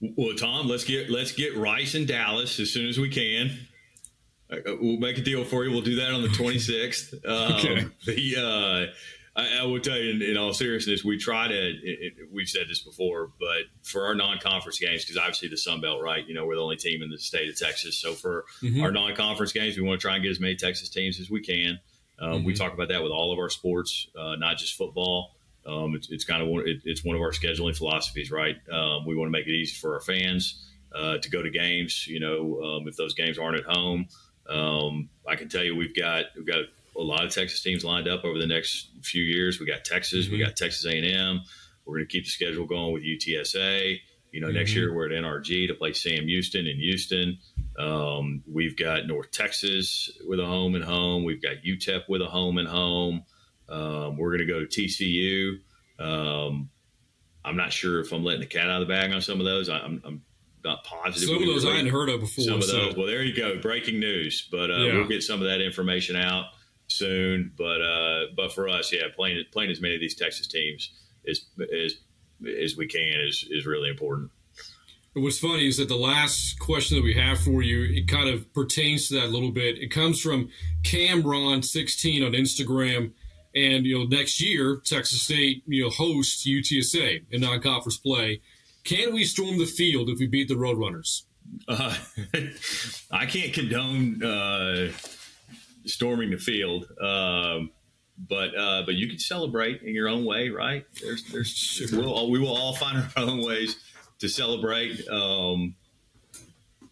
Well, 0.00 0.34
Tom, 0.34 0.66
let's 0.66 0.84
get 0.84 1.10
let's 1.10 1.32
get 1.32 1.54
Rice 1.56 1.94
and 1.94 2.08
Dallas 2.08 2.58
as 2.58 2.72
soon 2.72 2.88
as 2.88 2.98
we 2.98 3.10
can. 3.10 3.50
Uh, 4.50 4.76
we'll 4.80 4.96
make 4.96 5.18
a 5.18 5.20
deal 5.20 5.44
for 5.44 5.64
you. 5.64 5.70
We'll 5.70 5.82
do 5.82 5.96
that 5.96 6.10
on 6.10 6.22
the 6.22 6.28
26th. 6.28 7.14
Um, 7.26 7.52
okay. 7.52 7.86
The 8.06 8.36
uh, 8.38 9.40
I, 9.40 9.58
I, 9.60 9.64
will 9.64 9.78
tell 9.78 9.98
you, 9.98 10.10
in, 10.10 10.22
in, 10.22 10.36
all 10.38 10.54
seriousness, 10.54 11.04
we 11.04 11.18
try 11.18 11.48
to. 11.48 11.54
It, 11.54 11.78
it, 11.84 12.12
we've 12.32 12.48
said 12.48 12.66
this 12.66 12.82
before, 12.82 13.30
but 13.38 13.64
for 13.82 14.06
our 14.06 14.14
non-conference 14.14 14.78
games, 14.78 15.04
because 15.04 15.18
obviously 15.18 15.48
the 15.48 15.58
Sun 15.58 15.82
Belt, 15.82 16.02
right? 16.02 16.26
You 16.26 16.34
know, 16.34 16.46
we're 16.46 16.56
the 16.56 16.62
only 16.62 16.76
team 16.76 17.02
in 17.02 17.10
the 17.10 17.18
state 17.18 17.50
of 17.50 17.58
Texas. 17.58 17.98
So 17.98 18.14
for 18.14 18.46
mm-hmm. 18.62 18.82
our 18.82 18.90
non-conference 18.90 19.52
games, 19.52 19.76
we 19.76 19.82
want 19.82 20.00
to 20.00 20.06
try 20.06 20.14
and 20.14 20.22
get 20.22 20.30
as 20.30 20.40
many 20.40 20.56
Texas 20.56 20.88
teams 20.88 21.20
as 21.20 21.30
we 21.30 21.42
can. 21.42 21.78
Um, 22.20 22.30
mm-hmm. 22.30 22.44
We 22.44 22.54
talk 22.54 22.74
about 22.74 22.88
that 22.88 23.02
with 23.02 23.12
all 23.12 23.32
of 23.32 23.38
our 23.38 23.48
sports, 23.48 24.08
uh, 24.18 24.36
not 24.36 24.58
just 24.58 24.74
football. 24.74 25.34
Um, 25.66 25.94
it's, 25.94 26.10
it's, 26.10 26.24
kind 26.24 26.42
of 26.42 26.48
one, 26.48 26.66
it, 26.66 26.80
it's 26.84 27.04
one 27.04 27.16
of 27.16 27.22
our 27.22 27.32
scheduling 27.32 27.76
philosophies, 27.76 28.30
right? 28.30 28.56
Um, 28.70 29.06
we 29.06 29.14
want 29.14 29.28
to 29.28 29.32
make 29.32 29.46
it 29.46 29.52
easy 29.52 29.74
for 29.74 29.94
our 29.94 30.00
fans 30.00 30.66
uh, 30.94 31.18
to 31.18 31.30
go 31.30 31.42
to 31.42 31.50
games. 31.50 32.06
You 32.06 32.20
know, 32.20 32.62
um, 32.62 32.88
if 32.88 32.96
those 32.96 33.14
games 33.14 33.38
aren't 33.38 33.58
at 33.58 33.64
home, 33.64 34.08
um, 34.48 35.08
I 35.28 35.36
can 35.36 35.48
tell 35.48 35.62
you 35.62 35.76
we've 35.76 35.94
got 35.94 36.26
we've 36.36 36.46
got 36.46 36.64
a 36.96 37.02
lot 37.02 37.24
of 37.24 37.32
Texas 37.32 37.62
teams 37.62 37.84
lined 37.84 38.08
up 38.08 38.24
over 38.24 38.38
the 38.38 38.46
next 38.46 38.90
few 39.02 39.22
years. 39.22 39.60
We 39.60 39.66
got 39.66 39.84
Texas, 39.84 40.26
mm-hmm. 40.26 40.34
we 40.34 40.44
got 40.44 40.56
Texas 40.56 40.84
A&M. 40.86 41.40
We're 41.84 41.96
going 41.96 42.06
to 42.06 42.12
keep 42.12 42.24
the 42.24 42.30
schedule 42.30 42.66
going 42.66 42.92
with 42.92 43.02
UTSA. 43.02 44.00
You 44.32 44.40
know, 44.40 44.48
mm-hmm. 44.48 44.56
next 44.56 44.74
year 44.74 44.94
we're 44.94 45.06
at 45.06 45.12
NRG 45.12 45.68
to 45.68 45.74
play 45.74 45.92
Sam 45.92 46.26
Houston 46.26 46.66
in 46.66 46.76
Houston. 46.76 47.38
Um, 47.78 48.42
we've 48.50 48.76
got 48.76 49.06
North 49.06 49.30
Texas 49.30 50.10
with 50.26 50.40
a 50.40 50.46
home 50.46 50.74
and 50.74 50.84
home. 50.84 51.24
We've 51.24 51.42
got 51.42 51.56
UTEP 51.66 52.08
with 52.08 52.22
a 52.22 52.26
home 52.26 52.58
and 52.58 52.68
home. 52.68 53.24
Um, 53.68 54.16
we're 54.16 54.36
going 54.36 54.46
to 54.46 54.52
go 54.52 54.64
to 54.64 54.66
TCU. 54.66 55.58
Um, 55.98 56.70
I'm 57.44 57.56
not 57.56 57.72
sure 57.72 58.00
if 58.00 58.12
I'm 58.12 58.24
letting 58.24 58.40
the 58.40 58.46
cat 58.46 58.68
out 58.68 58.82
of 58.82 58.88
the 58.88 58.92
bag 58.92 59.12
on 59.12 59.20
some 59.20 59.40
of 59.40 59.46
those. 59.46 59.68
I'm, 59.68 60.02
I'm 60.04 60.22
not 60.64 60.84
positive. 60.84 61.28
Some 61.28 61.42
of 61.42 61.48
those 61.48 61.64
I 61.64 61.76
hadn't 61.76 61.90
heard 61.90 62.10
of 62.10 62.20
before. 62.20 62.44
Some 62.44 62.54
of 62.56 62.64
so. 62.64 62.72
those. 62.72 62.96
Well, 62.96 63.06
there 63.06 63.22
you 63.22 63.34
go. 63.34 63.58
Breaking 63.60 63.98
news. 63.98 64.46
But 64.50 64.70
uh, 64.70 64.76
yeah. 64.76 64.94
we'll 64.94 65.08
get 65.08 65.22
some 65.22 65.40
of 65.40 65.48
that 65.48 65.60
information 65.60 66.16
out 66.16 66.46
soon. 66.88 67.52
But 67.56 67.80
uh, 67.80 68.26
but 68.36 68.52
for 68.52 68.68
us, 68.68 68.92
yeah, 68.92 69.04
playing 69.14 69.42
playing 69.52 69.70
as 69.70 69.80
many 69.80 69.94
of 69.94 70.00
these 70.00 70.14
Texas 70.14 70.46
teams 70.46 70.92
is 71.24 71.46
as 71.74 71.94
as 72.62 72.76
we 72.76 72.86
can 72.86 73.20
is 73.20 73.46
is 73.50 73.66
really 73.66 73.90
important. 73.90 74.30
What's 75.12 75.40
funny 75.40 75.66
is 75.66 75.76
that 75.78 75.88
the 75.88 75.96
last 75.96 76.60
question 76.60 76.96
that 76.96 77.02
we 77.02 77.14
have 77.14 77.40
for 77.40 77.62
you, 77.62 77.82
it 77.82 78.06
kind 78.06 78.28
of 78.28 78.52
pertains 78.54 79.08
to 79.08 79.14
that 79.14 79.24
a 79.24 79.28
little 79.28 79.50
bit. 79.50 79.76
It 79.78 79.88
comes 79.88 80.20
from 80.20 80.50
Camron16 80.84 82.24
on 82.24 82.32
Instagram. 82.32 83.12
And, 83.52 83.84
you 83.84 83.98
know, 83.98 84.04
next 84.04 84.40
year, 84.40 84.80
Texas 84.84 85.22
State, 85.22 85.64
you 85.66 85.82
know, 85.82 85.90
hosts 85.90 86.46
UTSA 86.46 87.24
in 87.32 87.40
non-conference 87.40 87.98
play. 87.98 88.40
Can 88.84 89.12
we 89.12 89.24
storm 89.24 89.58
the 89.58 89.66
field 89.66 90.08
if 90.08 90.20
we 90.20 90.28
beat 90.28 90.46
the 90.46 90.54
Roadrunners? 90.54 91.24
Uh, 91.66 91.96
I 93.10 93.26
can't 93.26 93.52
condone 93.52 94.22
uh, 94.22 94.92
storming 95.86 96.30
the 96.30 96.38
field. 96.38 96.86
Um, 97.00 97.72
but 98.28 98.56
uh, 98.56 98.82
but 98.84 98.94
you 98.94 99.08
can 99.08 99.18
celebrate 99.18 99.82
in 99.82 99.94
your 99.94 100.08
own 100.08 100.24
way, 100.24 100.50
right? 100.50 100.84
There's 101.02 101.24
there's 101.24 101.48
sure. 101.48 101.98
we'll, 101.98 102.30
we 102.30 102.38
will 102.38 102.54
all 102.54 102.74
find 102.74 102.98
our 102.98 103.22
own 103.22 103.44
ways 103.44 103.76
to 104.18 104.28
celebrate. 104.28 105.06
Um, 105.08 105.74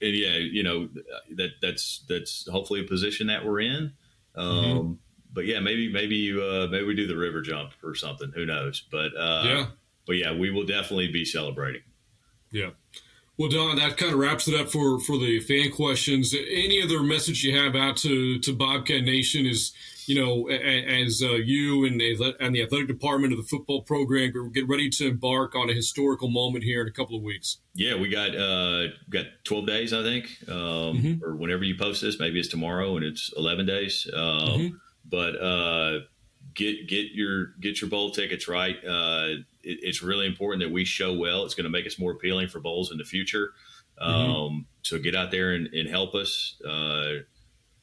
and 0.01 0.15
yeah, 0.15 0.37
you 0.37 0.63
know 0.63 0.89
that 1.37 1.51
that's 1.61 2.05
that's 2.09 2.49
hopefully 2.51 2.81
a 2.81 2.85
position 2.85 3.27
that 3.29 3.45
we're 3.45 3.61
in. 3.61 3.93
Um, 4.35 4.47
mm-hmm. 4.47 4.93
But 5.33 5.47
yeah, 5.47 5.61
maybe 5.61 5.93
maybe 5.93 6.17
you 6.17 6.43
uh, 6.43 6.69
maybe 6.71 6.87
we 6.87 6.95
do 6.95 7.07
the 7.07 7.17
river 7.17 7.43
jump 7.43 7.73
or 7.83 7.95
something. 7.95 8.33
Who 8.35 8.47
knows? 8.47 8.83
But 8.91 9.17
uh, 9.17 9.43
yeah, 9.45 9.67
but 10.07 10.17
yeah, 10.17 10.35
we 10.35 10.51
will 10.51 10.65
definitely 10.65 11.09
be 11.13 11.25
celebrating. 11.25 11.83
Yeah. 12.51 12.71
Well, 13.37 13.51
Don, 13.51 13.77
that 13.77 13.97
kind 13.97 14.13
of 14.13 14.19
wraps 14.19 14.49
it 14.49 14.59
up 14.59 14.69
for 14.69 14.99
for 14.99 15.17
the 15.17 15.41
fan 15.41 15.71
questions. 15.71 16.35
Any 16.35 16.83
other 16.83 17.03
message 17.03 17.45
you 17.45 17.57
have 17.57 17.77
out 17.77 17.97
to 17.99 18.39
to 18.41 18.53
Bobcat 18.53 19.05
Nation 19.05 19.47
is, 19.47 19.73
you 20.09 20.15
know, 20.15 20.49
as 20.49 21.23
uh, 21.23 21.35
you 21.35 21.85
and, 21.85 22.01
and 22.01 22.55
the 22.55 22.63
athletic 22.63 22.89
department 22.89 23.35
of 23.35 23.39
the 23.39 23.45
football 23.45 23.83
program 23.83 24.51
get 24.53 24.67
ready 24.67 24.89
to 24.89 25.09
embark 25.09 25.55
on 25.55 25.69
a 25.69 25.75
historical 25.75 26.31
moment 26.31 26.65
here 26.65 26.81
in 26.81 26.89
a 26.89 26.93
couple 26.93 27.15
of 27.15 27.23
weeks. 27.23 27.59
Yeah, 27.75 27.95
we 27.97 28.09
got 28.09 28.35
uh, 28.35 28.89
got 29.11 29.27
twelve 29.45 29.67
days, 29.67 29.93
I 29.93 30.03
think, 30.03 30.31
um, 30.49 30.57
mm-hmm. 30.57 31.25
or 31.25 31.37
whenever 31.37 31.63
you 31.63 31.77
post 31.77 32.01
this, 32.01 32.19
maybe 32.19 32.41
it's 32.41 32.49
tomorrow 32.49 32.97
and 32.97 33.05
it's 33.05 33.31
eleven 33.37 33.67
days. 33.67 34.09
Um, 34.15 34.23
mm-hmm. 34.23 34.77
But 35.05 35.43
uh, 35.43 36.01
get 36.55 36.89
get 36.89 37.13
your 37.13 37.49
get 37.61 37.83
your 37.83 37.91
bowl 37.91 38.11
tickets 38.11 38.49
right. 38.49 38.77
Uh, 38.83 39.27
it, 39.63 39.79
it's 39.83 40.03
really 40.03 40.27
important 40.27 40.63
that 40.63 40.73
we 40.73 40.87
show 40.87 41.13
well. 41.13 41.45
It's 41.45 41.55
going 41.55 41.65
to 41.65 41.71
make 41.71 41.87
us 41.87 41.99
more 41.99 42.13
appealing 42.13 42.49
for 42.49 42.61
bowls 42.61 42.91
in 42.91 42.97
the 42.97 43.05
future. 43.05 43.53
Mm-hmm. 44.01 44.31
Um, 44.31 44.67
so 44.83 44.99
get 44.99 45.15
out 45.15 45.31
there 45.31 45.53
and, 45.53 45.67
and 45.75 45.89
help 45.89 46.15
us. 46.15 46.61
Uh, 46.67 47.25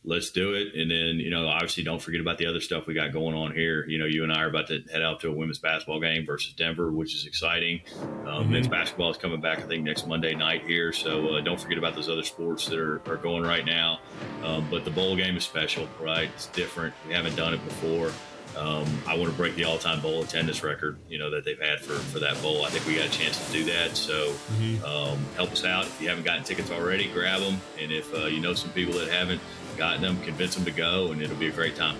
let's 0.06 0.30
do 0.30 0.54
it. 0.54 0.76
And 0.76 0.90
then, 0.90 1.20
you 1.20 1.30
know, 1.30 1.48
obviously 1.48 1.84
don't 1.84 2.02
forget 2.02 2.22
about 2.22 2.38
the 2.38 2.46
other 2.46 2.62
stuff 2.62 2.86
we 2.86 2.94
got 2.94 3.12
going 3.12 3.36
on 3.36 3.54
here. 3.54 3.86
You 3.88 3.98
know, 3.98 4.06
you 4.06 4.24
and 4.24 4.32
I 4.32 4.44
are 4.44 4.48
about 4.48 4.68
to 4.68 4.84
head 4.92 5.02
out 5.02 5.20
to 5.22 5.30
a 5.30 5.32
women's 5.32 5.58
basketball 5.58 6.00
game 6.00 6.26
versus 6.26 6.54
Denver, 6.54 6.92
which 6.92 7.16
is 7.16 7.26
exciting. 7.26 7.82
Um, 8.02 8.44
mm-hmm. 8.44 8.52
Men's 8.52 8.68
basketball 8.68 9.10
is 9.10 9.18
coming 9.18 9.42
back, 9.42 9.60
I 9.60 9.64
think, 9.64 9.84
next 9.84 10.08
Monday 10.08 10.36
night 10.36 10.64
here. 10.66 10.94
So 10.94 11.36
uh, 11.36 11.42
don't 11.42 11.60
forget 11.60 11.78
about 11.78 11.96
those 11.96 12.10
other 12.10 12.24
sports 12.24 12.68
that 12.68 12.80
are, 12.80 13.02
are 13.08 13.18
going 13.18 13.44
right 13.44 13.66
now. 13.66 14.00
Um, 14.44 14.68
but 14.70 14.86
the 14.86 14.92
bowl 14.92 15.16
game 15.16 15.36
is 15.38 15.44
special, 15.44 15.88
right? 16.00 16.30
It's 16.36 16.48
different. 16.48 16.94
We 17.08 17.14
haven't 17.14 17.36
done 17.36 17.54
it 17.54 17.64
before. 17.66 18.12
Um, 18.58 18.86
I 19.06 19.18
want 19.18 19.30
to 19.32 19.36
break 19.36 19.56
the 19.56 19.66
all-time 19.66 20.00
bowl 20.00 20.22
attendance 20.22 20.64
record, 20.64 20.98
you 21.10 21.18
know, 21.18 21.30
that 21.32 21.44
they've 21.44 21.60
had 21.60 21.82
for, 21.82 21.94
for 21.94 22.20
that 22.20 22.42
bowl. 22.42 22.64
I 22.64 22.70
think 22.70 22.86
we 22.86 22.96
got 22.96 23.08
a 23.08 23.10
chance 23.10 23.46
to 23.46 23.52
do 23.52 23.66
that. 23.66 23.98
So 23.98 24.32
mm-hmm. 24.32 24.86
um, 24.86 25.20
help 25.36 25.52
us 25.52 25.66
out. 25.66 25.86
If 25.86 26.02
you 26.02 26.08
haven't 26.08 26.24
gotten 26.24 26.46
tickets 26.46 26.72
already, 26.72 27.10
grab 27.10 27.42
them. 27.42 27.60
And 27.82 27.92
if 27.92 28.14
uh, 28.14 28.28
you 28.28 28.40
know 28.40 28.54
some 28.54 28.70
people 28.70 28.94
that 28.94 29.10
haven't 29.10 29.42
gotten 29.78 30.02
them, 30.02 30.22
convince 30.24 30.56
them 30.56 30.66
to 30.66 30.72
go, 30.72 31.12
and 31.12 31.22
it'll 31.22 31.36
be 31.36 31.48
a 31.48 31.52
great 31.52 31.76
time. 31.76 31.98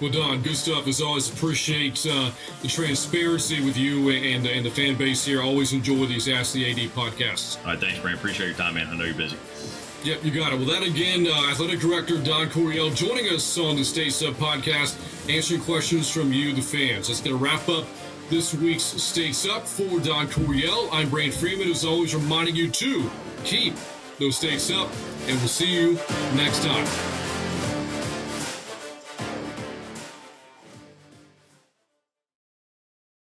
Well, 0.00 0.10
Don, 0.10 0.42
good 0.42 0.56
stuff. 0.56 0.86
As 0.86 1.00
always, 1.00 1.32
appreciate 1.32 2.04
uh, 2.10 2.30
the 2.60 2.68
transparency 2.68 3.64
with 3.64 3.76
you 3.76 4.10
and, 4.10 4.46
and 4.46 4.66
the 4.66 4.70
fan 4.70 4.96
base 4.96 5.24
here. 5.24 5.40
Always 5.40 5.72
enjoy 5.72 6.06
these 6.06 6.28
Ask 6.28 6.54
the 6.54 6.70
AD 6.70 6.90
podcasts. 6.90 7.58
All 7.60 7.72
right, 7.72 7.80
thanks, 7.80 8.00
Brant. 8.00 8.18
Appreciate 8.18 8.48
your 8.48 8.56
time, 8.56 8.74
man. 8.74 8.88
I 8.88 8.96
know 8.96 9.04
you're 9.04 9.14
busy. 9.14 9.36
Yep, 10.04 10.24
you 10.24 10.32
got 10.32 10.52
it. 10.52 10.56
Well, 10.56 10.66
that 10.66 10.82
again, 10.82 11.26
uh, 11.28 11.50
Athletic 11.50 11.78
Director 11.78 12.18
Don 12.20 12.50
Coryell 12.50 12.90
joining 12.90 13.26
us 13.32 13.56
on 13.56 13.76
the 13.76 13.84
State 13.84 14.12
Sub 14.12 14.34
podcast, 14.34 14.98
answering 15.32 15.60
questions 15.60 16.10
from 16.10 16.32
you, 16.32 16.52
the 16.52 16.60
fans. 16.60 17.06
That's 17.06 17.20
going 17.20 17.38
to 17.38 17.42
wrap 17.42 17.68
up 17.68 17.86
this 18.28 18.52
week's 18.54 18.82
States 18.82 19.46
Up 19.46 19.64
for 19.64 20.00
Don 20.00 20.26
Coryell. 20.26 20.88
I'm 20.90 21.08
Brant 21.08 21.34
Freeman, 21.34 21.70
as 21.70 21.84
always, 21.84 22.14
reminding 22.14 22.56
you 22.56 22.68
to 22.70 23.10
keep 23.44 23.74
those 24.22 24.36
stakes 24.36 24.70
up, 24.70 24.88
and 25.26 25.36
we'll 25.38 25.48
see 25.48 25.66
you 25.66 25.94
next 26.36 26.62
time. 26.62 27.21